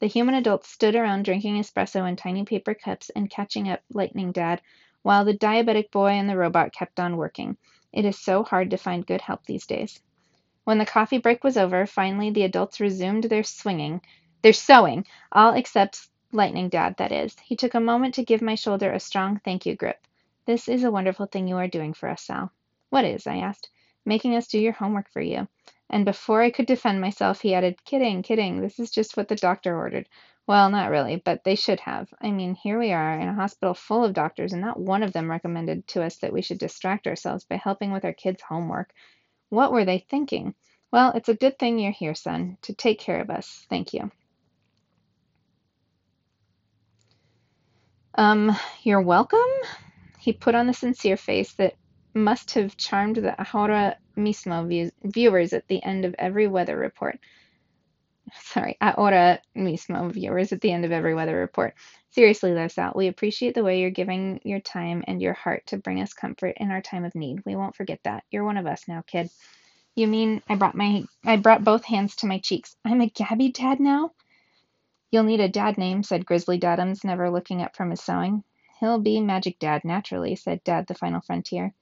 The 0.00 0.06
human 0.06 0.34
adults 0.34 0.68
stood 0.68 0.94
around 0.94 1.24
drinking 1.24 1.56
espresso 1.56 2.08
in 2.08 2.16
tiny 2.16 2.44
paper 2.44 2.74
cups 2.74 3.10
and 3.10 3.30
catching 3.30 3.68
up 3.68 3.80
Lightning 3.92 4.32
Dad, 4.32 4.62
while 5.02 5.24
the 5.24 5.36
diabetic 5.36 5.90
boy 5.90 6.10
and 6.10 6.28
the 6.28 6.36
robot 6.36 6.72
kept 6.72 7.00
on 7.00 7.16
working. 7.16 7.56
It 7.92 8.04
is 8.04 8.18
so 8.18 8.44
hard 8.44 8.70
to 8.70 8.76
find 8.76 9.06
good 9.06 9.20
help 9.20 9.44
these 9.44 9.66
days. 9.66 10.00
When 10.66 10.78
the 10.78 10.84
coffee 10.84 11.18
break 11.18 11.44
was 11.44 11.56
over, 11.56 11.86
finally 11.86 12.30
the 12.30 12.42
adults 12.42 12.80
resumed 12.80 13.22
their 13.22 13.44
swinging, 13.44 14.00
their 14.42 14.52
sewing, 14.52 15.06
all 15.30 15.54
except 15.54 16.08
Lightning 16.32 16.68
Dad, 16.68 16.96
that 16.96 17.12
is. 17.12 17.38
He 17.38 17.54
took 17.54 17.74
a 17.74 17.80
moment 17.80 18.14
to 18.14 18.24
give 18.24 18.42
my 18.42 18.56
shoulder 18.56 18.90
a 18.90 18.98
strong 18.98 19.38
thank 19.44 19.64
you 19.64 19.76
grip. 19.76 20.04
This 20.44 20.66
is 20.66 20.82
a 20.82 20.90
wonderful 20.90 21.26
thing 21.26 21.46
you 21.46 21.56
are 21.56 21.68
doing 21.68 21.94
for 21.94 22.08
us, 22.08 22.22
Sal. 22.22 22.50
What 22.90 23.04
is? 23.04 23.28
I 23.28 23.36
asked. 23.36 23.70
Making 24.04 24.34
us 24.34 24.48
do 24.48 24.58
your 24.58 24.72
homework 24.72 25.08
for 25.08 25.20
you. 25.20 25.46
And 25.88 26.04
before 26.04 26.42
I 26.42 26.50
could 26.50 26.66
defend 26.66 27.00
myself, 27.00 27.42
he 27.42 27.54
added, 27.54 27.84
Kidding, 27.84 28.24
kidding. 28.24 28.60
This 28.60 28.80
is 28.80 28.90
just 28.90 29.16
what 29.16 29.28
the 29.28 29.36
doctor 29.36 29.78
ordered. 29.78 30.08
Well, 30.48 30.68
not 30.68 30.90
really, 30.90 31.14
but 31.14 31.44
they 31.44 31.54
should 31.54 31.78
have. 31.78 32.12
I 32.20 32.32
mean, 32.32 32.56
here 32.56 32.80
we 32.80 32.90
are 32.90 33.20
in 33.20 33.28
a 33.28 33.34
hospital 33.34 33.74
full 33.74 34.04
of 34.04 34.14
doctors, 34.14 34.52
and 34.52 34.62
not 34.62 34.80
one 34.80 35.04
of 35.04 35.12
them 35.12 35.30
recommended 35.30 35.86
to 35.88 36.02
us 36.02 36.16
that 36.16 36.32
we 36.32 36.42
should 36.42 36.58
distract 36.58 37.06
ourselves 37.06 37.44
by 37.44 37.54
helping 37.54 37.92
with 37.92 38.04
our 38.04 38.12
kids' 38.12 38.42
homework. 38.42 38.92
What 39.50 39.72
were 39.72 39.84
they 39.84 39.98
thinking? 39.98 40.54
Well, 40.92 41.12
it's 41.14 41.28
a 41.28 41.34
good 41.34 41.58
thing 41.58 41.78
you're 41.78 41.92
here, 41.92 42.14
son, 42.14 42.58
to 42.62 42.74
take 42.74 43.00
care 43.00 43.20
of 43.20 43.30
us. 43.30 43.66
Thank 43.68 43.92
you. 43.92 44.10
Um, 48.16 48.56
you're 48.82 49.02
welcome? 49.02 49.38
He 50.18 50.32
put 50.32 50.54
on 50.54 50.66
the 50.66 50.74
sincere 50.74 51.16
face 51.16 51.52
that 51.54 51.74
must 52.14 52.52
have 52.52 52.76
charmed 52.76 53.16
the 53.16 53.34
Ahora 53.40 53.96
Mismo 54.16 54.90
viewers 55.04 55.52
at 55.52 55.68
the 55.68 55.82
end 55.82 56.04
of 56.04 56.14
every 56.18 56.48
weather 56.48 56.76
report. 56.76 57.18
Sorry, 58.42 58.76
Ahora 58.80 59.40
Mismo 59.56 60.10
viewers 60.12 60.52
at 60.52 60.60
the 60.60 60.72
end 60.72 60.84
of 60.84 60.92
every 60.92 61.14
weather 61.14 61.36
report. 61.36 61.74
Seriously, 62.10 62.54
though, 62.54 62.92
we 62.94 63.08
appreciate 63.08 63.54
the 63.54 63.64
way 63.64 63.80
you're 63.80 63.90
giving 63.90 64.40
your 64.42 64.60
time 64.60 65.04
and 65.06 65.20
your 65.20 65.34
heart 65.34 65.66
to 65.66 65.76
bring 65.76 66.00
us 66.00 66.14
comfort 66.14 66.54
in 66.56 66.70
our 66.70 66.80
time 66.80 67.04
of 67.04 67.14
need. 67.14 67.44
We 67.44 67.56
won't 67.56 67.76
forget 67.76 68.00
that. 68.04 68.24
You're 68.30 68.44
one 68.44 68.56
of 68.56 68.66
us 68.66 68.88
now, 68.88 69.02
kid. 69.06 69.30
You 69.94 70.06
mean 70.06 70.42
I 70.48 70.56
brought 70.56 70.74
my 70.74 71.04
I 71.24 71.36
brought 71.36 71.64
both 71.64 71.84
hands 71.84 72.16
to 72.16 72.26
my 72.26 72.38
cheeks. 72.38 72.76
I'm 72.84 73.00
a 73.00 73.08
Gabi 73.08 73.52
dad 73.52 73.80
now? 73.80 74.12
You'll 75.10 75.24
need 75.24 75.40
a 75.40 75.48
dad 75.48 75.78
name, 75.78 76.02
said 76.02 76.26
Grizzly 76.26 76.58
Dadams, 76.58 77.04
never 77.04 77.30
looking 77.30 77.62
up 77.62 77.76
from 77.76 77.90
his 77.90 78.02
sewing. 78.02 78.42
He'll 78.80 78.98
be 78.98 79.20
Magic 79.20 79.58
Dad, 79.58 79.84
naturally, 79.84 80.36
said 80.36 80.62
Dad 80.64 80.86
the 80.86 80.94
Final 80.94 81.22
Frontier. 81.22 81.72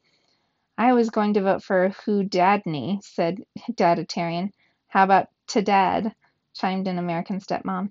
I 0.78 0.92
was 0.92 1.10
going 1.10 1.34
to 1.34 1.42
vote 1.42 1.62
for 1.62 1.88
Who 2.04 2.22
Dadney, 2.24 3.02
said 3.02 3.44
Dadatarian. 3.72 4.52
How 4.88 5.04
about 5.04 5.28
to 5.48 5.62
Dad? 5.62 6.14
Chimed 6.54 6.88
in 6.88 6.98
American 6.98 7.40
Stepmom. 7.40 7.90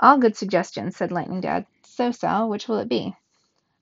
All 0.00 0.18
good 0.18 0.36
suggestions, 0.36 0.96
said 0.96 1.12
Lightning 1.12 1.40
Dad. 1.40 1.66
So, 1.84 2.12
Sal, 2.12 2.48
which 2.48 2.68
will 2.68 2.78
it 2.78 2.88
be? 2.88 3.14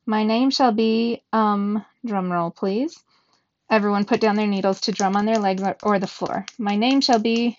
My 0.07 0.25
name 0.25 0.51
shall 0.51 0.73
be, 0.73 1.23
um, 1.33 1.85
drumroll, 2.07 2.55
please. 2.55 3.03
Everyone 3.69 4.05
put 4.05 4.21
down 4.21 4.37
their 4.37 4.47
needles 4.47 4.81
to 4.83 4.93
drum 4.93 5.17
on 5.17 5.27
their 5.27 5.39
legs 5.39 5.63
or 5.83 5.99
the 5.99 6.07
floor. 6.07 6.47
My 6.59 6.77
name 6.77 7.01
shall 7.01 7.19
be 7.19 7.57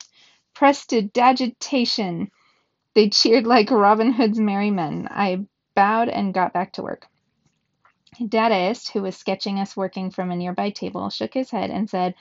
Prestidagitation. 0.56 2.30
They 2.96 3.10
cheered 3.10 3.46
like 3.46 3.70
Robin 3.70 4.12
Hood's 4.12 4.39
merry 4.39 4.72
men. 4.72 5.08
I 5.12 5.46
bowed 5.76 6.10
and 6.10 6.34
got 6.34 6.54
back 6.54 6.74
to 6.74 6.82
work. 6.82 7.08
Dadaist, 8.20 8.91
who 8.91 9.04
was 9.04 9.15
sketching 9.15 9.60
us 9.60 9.78
working 9.78 10.10
from 10.10 10.32
a 10.32 10.36
nearby 10.36 10.72
table, 10.72 11.10
shook 11.10 11.34
his 11.34 11.52
head 11.52 11.70
and 11.70 11.89
said, 11.89 12.15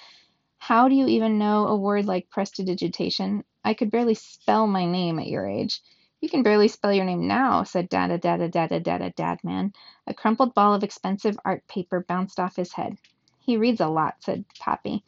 How 0.59 0.89
do 0.89 0.95
you 0.95 1.07
even 1.07 1.39
know 1.39 1.69
a 1.69 1.77
word 1.77 2.05
like 2.05 2.29
prestidigitation? 2.29 3.45
I 3.67 3.75
could 3.75 3.91
barely 3.91 4.15
spell 4.15 4.69
my 4.69 4.87
name 4.87 5.19
at 5.19 5.27
your 5.27 5.45
age. 5.45 5.83
You 6.21 6.29
can 6.29 6.45
barely 6.45 6.69
spell 6.69 6.93
your 6.93 7.05
name 7.05 7.27
now, 7.27 7.65
said 7.65 7.89
Dada 7.89 8.17
Dada 8.17 8.49
Dada 8.49 8.79
Dada 8.79 9.11
Dadman. 9.11 9.75
A 10.07 10.15
crumpled 10.15 10.55
ball 10.55 10.73
of 10.73 10.85
expensive 10.85 11.37
art 11.45 11.67
paper 11.67 12.05
bounced 12.07 12.39
off 12.39 12.55
his 12.55 12.73
head. 12.73 12.97
He 13.41 13.57
reads 13.57 13.81
a 13.81 13.89
lot, 13.89 14.23
said 14.23 14.45
Poppy. 14.61 15.03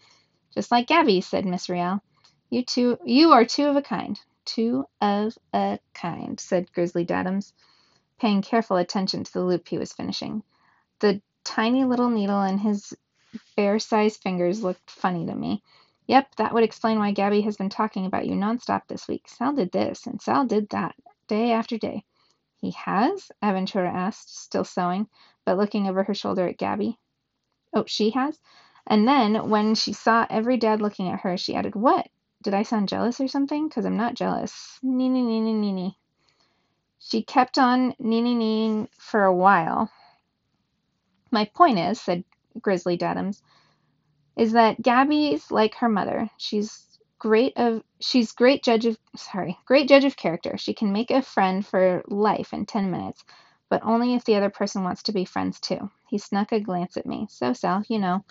Just 0.52 0.72
like 0.72 0.88
Gabi, 0.88 1.22
said 1.22 1.46
Miss 1.46 1.68
Riel. 1.68 2.02
You 2.50 2.64
two, 2.64 2.98
you 3.04 3.30
are 3.30 3.44
two 3.44 3.66
of 3.66 3.76
a 3.76 3.82
kind. 3.82 4.20
Two 4.44 4.86
of 5.00 5.38
a 5.54 5.78
kind, 5.94 6.40
said 6.40 6.72
Grizzly 6.72 7.06
Dadams, 7.06 7.52
paying 8.18 8.42
careful 8.42 8.76
attention 8.76 9.22
to 9.22 9.32
the 9.32 9.44
loop 9.44 9.68
he 9.68 9.78
was 9.78 9.92
finishing. 9.92 10.42
The 10.98 11.22
tiny 11.44 11.84
little 11.84 12.10
needle 12.10 12.42
in 12.42 12.58
his 12.58 12.92
bear-sized 13.56 14.20
fingers 14.20 14.64
looked 14.64 14.90
funny 14.90 15.26
to 15.26 15.34
me. 15.34 15.62
Yep, 16.08 16.36
that 16.36 16.54
would 16.54 16.64
explain 16.64 16.98
why 16.98 17.12
Gabi 17.12 17.44
has 17.44 17.58
been 17.58 17.68
talking 17.68 18.06
about 18.06 18.26
you 18.26 18.34
nonstop 18.34 18.82
this 18.88 19.06
week. 19.06 19.28
Sal 19.28 19.52
did 19.52 19.70
this, 19.70 20.06
and 20.06 20.20
Sal 20.20 20.46
did 20.46 20.70
that, 20.70 20.94
day 21.28 21.52
after 21.52 21.76
day. 21.76 22.02
He 22.62 22.70
has? 22.72 23.30
Aventura 23.42 23.92
asked, 23.92 24.36
still 24.42 24.64
sewing, 24.64 25.06
but 25.44 25.58
looking 25.58 25.86
over 25.86 26.02
her 26.02 26.14
shoulder 26.14 26.48
at 26.48 26.56
Gabi. 26.56 26.96
Oh, 27.74 27.84
she 27.86 28.10
has? 28.10 28.40
And 28.86 29.06
then, 29.06 29.50
when 29.50 29.74
she 29.74 29.92
saw 29.92 30.26
every 30.30 30.56
dad 30.56 30.80
looking 30.80 31.08
at 31.08 31.20
her, 31.20 31.36
she 31.36 31.54
added, 31.54 31.76
What? 31.76 32.08
Did 32.42 32.54
I 32.54 32.62
sound 32.62 32.88
jealous 32.88 33.20
or 33.20 33.28
something? 33.28 33.68
Because 33.68 33.84
I'm 33.84 33.98
not 33.98 34.14
jealous. 34.14 34.78
Neeny, 34.82 35.22
neeny, 35.22 35.52
neeny. 35.52 35.98
She 37.00 37.22
kept 37.22 37.58
on 37.58 37.94
neeny, 37.98 38.34
neeny 38.34 38.88
for 38.98 39.24
a 39.24 39.34
while. 39.34 39.90
My 41.30 41.44
point 41.44 41.78
is, 41.78 42.00
said 42.00 42.24
Grizzly 42.62 42.96
Dadams, 42.96 43.42
is 44.38 44.52
that 44.52 44.80
Gabi's 44.80 45.50
like 45.50 45.74
her 45.76 45.88
mother. 45.90 46.30
She's 46.38 46.86
great 47.18 47.52
of 47.56 47.82
she's 48.00 48.32
great 48.32 48.62
judge 48.62 48.86
of 48.86 48.96
sorry 49.16 49.58
great 49.66 49.88
judge 49.88 50.04
of 50.04 50.16
character 50.16 50.56
she 50.56 50.72
can 50.72 50.92
make 50.92 51.10
a 51.10 51.20
friend 51.20 51.66
for 51.66 52.00
life 52.06 52.52
in 52.52 52.64
10 52.64 52.92
minutes 52.92 53.24
but 53.68 53.82
only 53.84 54.14
if 54.14 54.24
the 54.24 54.36
other 54.36 54.50
person 54.50 54.84
wants 54.84 55.02
to 55.02 55.12
be 55.12 55.24
friends 55.24 55.60
too. 55.60 55.90
He 56.08 56.18
snuck 56.18 56.52
a 56.52 56.60
glance 56.60 56.96
at 56.96 57.06
me. 57.06 57.26
So, 57.30 57.52
Sal, 57.52 57.82
you 57.88 57.98
know. 57.98 58.24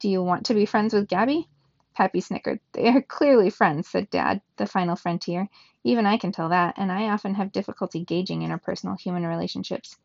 Do 0.00 0.08
you 0.08 0.22
want 0.22 0.46
to 0.46 0.54
be 0.54 0.66
friends 0.66 0.94
with 0.94 1.08
Gabi? 1.08 1.46
Pappy 1.94 2.20
snickered. 2.20 2.60
They 2.72 2.88
are 2.88 3.02
clearly 3.02 3.50
friends, 3.50 3.88
said 3.88 4.10
Dad, 4.10 4.40
the 4.56 4.66
final 4.66 4.94
frontier. 4.94 5.48
Even 5.82 6.06
I 6.06 6.18
can 6.18 6.30
tell 6.30 6.50
that, 6.50 6.74
and 6.76 6.92
I 6.92 7.08
often 7.08 7.34
have 7.34 7.50
difficulty 7.50 8.04
gauging 8.04 8.42
interpersonal 8.42 9.00
human 9.00 9.26
relationships. 9.26 9.96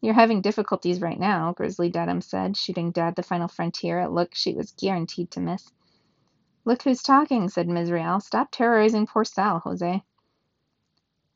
You're 0.00 0.14
having 0.14 0.40
difficulties 0.40 1.00
right 1.00 1.18
now, 1.18 1.52
Grizzly 1.52 1.90
Dadams 1.90 2.24
said, 2.24 2.56
shooting 2.56 2.90
Dad 2.90 3.16
the 3.16 3.22
final 3.22 3.48
frontier 3.48 4.00
a 4.00 4.08
look 4.08 4.34
she 4.34 4.54
was 4.54 4.72
guaranteed 4.72 5.30
to 5.32 5.40
miss. 5.40 5.70
Look 6.64 6.82
who's 6.82 7.02
talking, 7.02 7.48
said 7.48 7.68
Ms. 7.68 7.90
Riel. 7.90 8.20
Stop 8.20 8.50
terrorizing 8.50 9.06
poor 9.06 9.24
Sal, 9.24 9.58
Jose. 9.60 10.02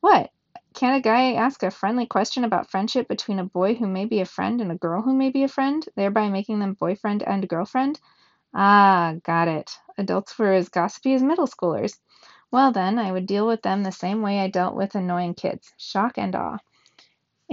What? 0.01 0.31
Can't 0.75 0.97
a 0.97 1.01
guy 1.01 1.35
ask 1.35 1.63
a 1.63 1.71
friendly 1.71 2.07
question 2.07 2.43
about 2.43 2.71
friendship 2.71 3.07
between 3.07 3.39
a 3.39 3.45
boy 3.45 3.75
who 3.75 3.87
may 3.87 4.07
be 4.07 4.21
a 4.21 4.27
friend 4.27 4.61
and 4.61 4.73
a 4.73 4.77
girl 4.77 5.03
who 5.03 5.15
may 5.15 5.31
be 5.31 5.45
a 5.45 5.49
friend, 5.49 5.87
thereby 5.95 6.29
making 6.29 6.59
them 6.59 6.75
boyfriend 6.75 7.23
and 7.23 7.49
girlfriend? 7.49 8.01
Ah, 8.55 9.15
got 9.23 9.49
it. 9.49 9.79
Adults 9.99 10.39
were 10.39 10.53
as 10.53 10.69
gossipy 10.69 11.15
as 11.15 11.23
middle 11.23 11.47
schoolers. 11.47 11.99
Well, 12.51 12.73
then, 12.73 12.99
I 12.99 13.13
would 13.13 13.27
deal 13.27 13.47
with 13.47 13.63
them 13.63 13.83
the 13.83 13.93
same 13.93 14.23
way 14.23 14.41
I 14.41 14.49
dealt 14.49 14.75
with 14.75 14.95
annoying 14.95 15.35
kids 15.35 15.73
shock 15.77 16.19
and 16.19 16.35
awe. 16.35 16.59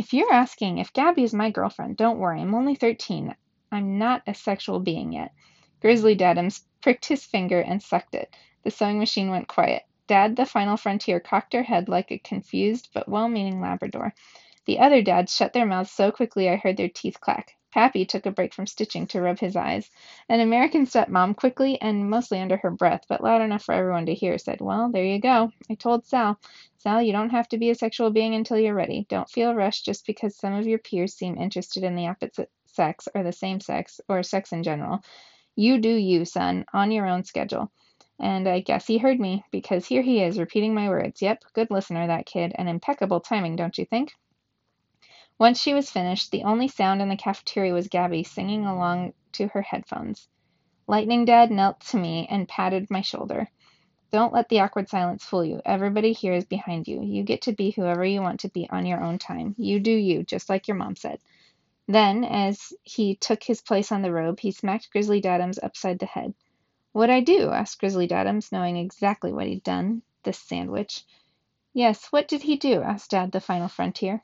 If 0.02 0.16
you're 0.16 0.34
asking 0.34 0.80
if 0.80 0.94
Gabi 0.94 1.20
is 1.20 1.32
my 1.32 1.52
girlfriend, 1.52 1.96
don't 1.96 2.18
worry. 2.18 2.42
I'm 2.42 2.56
only 2.56 2.74
13. 2.74 3.36
I'm 3.72 4.00
not 4.00 4.24
a 4.26 4.34
sexual 4.34 4.80
being 4.80 5.14
yet. 5.14 5.32
Grizzly 5.80 6.16
Dadams 6.16 6.64
pricked 6.82 7.06
his 7.06 7.24
finger 7.24 7.60
and 7.60 7.84
sucked 7.84 8.16
it. 8.16 8.36
The 8.64 8.72
sewing 8.72 8.98
machine 8.98 9.30
went 9.30 9.48
quiet. 9.48 9.84
Dad, 10.08 10.36
the 10.36 10.48
final 10.48 10.76
frontier, 10.76 11.20
cocked 11.20 11.54
her 11.54 11.62
head 11.62 11.88
like 11.88 12.12
a 12.12 12.18
confused 12.18 12.90
but 12.96 13.08
well 13.08 13.30
meaning 13.30 13.62
Labrador. 13.62 14.16
The 14.66 14.80
other 14.80 15.04
dads 15.04 15.36
shut 15.36 15.54
their 15.54 15.68
mouths 15.68 15.92
so 15.92 16.12
quickly 16.12 16.50
I 16.50 16.56
heard 16.56 16.78
their 16.78 16.90
teeth 16.90 17.22
clack. 17.22 17.56
Pappy 17.72 18.06
took 18.06 18.26
a 18.26 18.32
break 18.32 18.54
from 18.54 18.68
stitching 18.68 19.08
to 19.08 19.22
rub 19.22 19.40
his 19.40 19.56
eyes. 19.56 19.90
An 20.28 20.42
American 20.42 20.86
stepmom, 20.86 21.36
quickly 21.36 21.80
and 21.82 22.10
mostly 22.10 22.40
under 22.40 22.58
her 22.58 22.72
breath, 22.72 23.06
but 23.08 23.24
loud 23.24 23.42
enough 23.42 23.64
for 23.64 23.74
everyone 23.74 24.06
to 24.08 24.14
hear, 24.14 24.38
said, 24.38 24.60
Well, 24.60 24.90
there 24.92 25.06
you 25.06 25.20
go. 25.20 25.52
I 25.70 25.76
told 25.76 26.06
Sal. 26.06 26.40
Sal, 26.78 27.02
you 27.02 27.14
don't 27.14 27.30
have 27.30 27.48
to 27.50 27.58
be 27.58 27.70
a 27.70 27.76
sexual 27.76 28.10
being 28.10 28.36
until 28.36 28.60
you're 28.60 28.76
ready. 28.76 29.06
Don't 29.10 29.30
feel 29.30 29.56
rushed 29.56 29.86
just 29.86 30.06
because 30.06 30.36
some 30.36 30.54
of 30.54 30.68
your 30.68 30.80
peers 30.80 31.14
seem 31.14 31.38
interested 31.38 31.84
in 31.84 31.96
the 31.96 32.08
opposite 32.08 32.52
sex 32.66 33.08
or 33.16 33.24
the 33.24 33.32
same 33.32 33.60
sex 33.60 34.02
or 34.10 34.24
sex 34.24 34.52
in 34.52 34.64
general. 34.64 35.02
You 35.56 35.80
do 35.80 35.94
you, 35.94 36.26
son, 36.26 36.66
on 36.74 36.92
your 36.92 37.08
own 37.08 37.24
schedule. 37.24 37.72
And 38.20 38.48
I 38.48 38.60
guess 38.60 38.86
he 38.86 38.98
heard 38.98 39.20
me, 39.20 39.44
because 39.52 39.86
here 39.86 40.02
he 40.02 40.22
is 40.22 40.40
repeating 40.40 40.74
my 40.74 40.90
words. 40.90 41.22
Yep, 41.22 41.44
good 41.54 41.72
listener, 41.72 42.08
that 42.08 42.26
kid, 42.26 42.52
and 42.56 42.70
impeccable 42.70 43.20
timing, 43.20 43.56
don't 43.56 43.78
you 43.78 43.86
think? 43.86 44.14
Once 45.42 45.60
she 45.60 45.74
was 45.74 45.90
finished, 45.90 46.30
the 46.30 46.44
only 46.44 46.68
sound 46.68 47.02
in 47.02 47.10
the 47.10 47.16
cafeteria 47.16 47.74
was 47.74 47.88
Gabi 47.88 48.24
singing 48.24 48.64
along 48.64 49.12
to 49.32 49.48
her 49.48 49.64
headphones. 49.64 50.28
Lightning 50.86 51.26
Dad 51.26 51.50
knelt 51.50 51.80
to 51.80 51.98
me 51.98 52.28
and 52.30 52.48
patted 52.48 52.92
my 52.92 53.02
shoulder. 53.02 53.50
Don't 54.12 54.34
let 54.34 54.50
the 54.50 54.60
awkward 54.60 54.88
silence 54.88 55.26
fool 55.26 55.44
you. 55.44 55.60
Everybody 55.66 56.14
here 56.14 56.34
is 56.34 56.46
behind 56.46 56.88
you. 56.88 57.02
You 57.02 57.24
get 57.24 57.42
to 57.42 57.54
be 57.54 57.72
whoever 57.72 58.06
you 58.06 58.22
want 58.22 58.42
to 58.42 58.50
be 58.50 58.70
on 58.70 58.86
your 58.86 59.02
own 59.02 59.18
time. 59.18 59.56
You 59.58 59.80
do 59.80 59.92
you, 59.92 60.22
just 60.22 60.48
like 60.48 60.68
your 60.68 60.78
mom 60.78 60.96
said. 60.96 61.18
Then, 61.88 62.24
as 62.24 62.72
he 62.84 63.16
took 63.16 63.42
his 63.42 63.64
place 63.64 63.92
on 63.92 64.04
the 64.04 64.14
robe, 64.14 64.40
he 64.40 64.52
smacked 64.52 64.92
Grizzly 64.92 65.24
Dadams 65.24 65.58
upside 65.64 65.98
the 65.98 66.06
head. 66.06 66.36
What'd 66.92 67.16
I 67.16 67.22
do? 67.22 67.50
asked 67.50 67.80
Grizzly 67.80 68.08
Dadams, 68.08 68.52
knowing 68.52 68.78
exactly 68.78 69.34
what 69.34 69.48
he'd 69.48 69.64
done. 69.64 70.04
This 70.22 70.38
sandwich. 70.38 71.04
Yes, 71.74 72.10
what 72.12 72.28
did 72.28 72.44
he 72.44 72.58
do? 72.58 72.84
asked 72.84 73.10
Dad 73.10 73.32
the 73.32 73.42
final 73.42 73.70
frontier. 73.70 74.24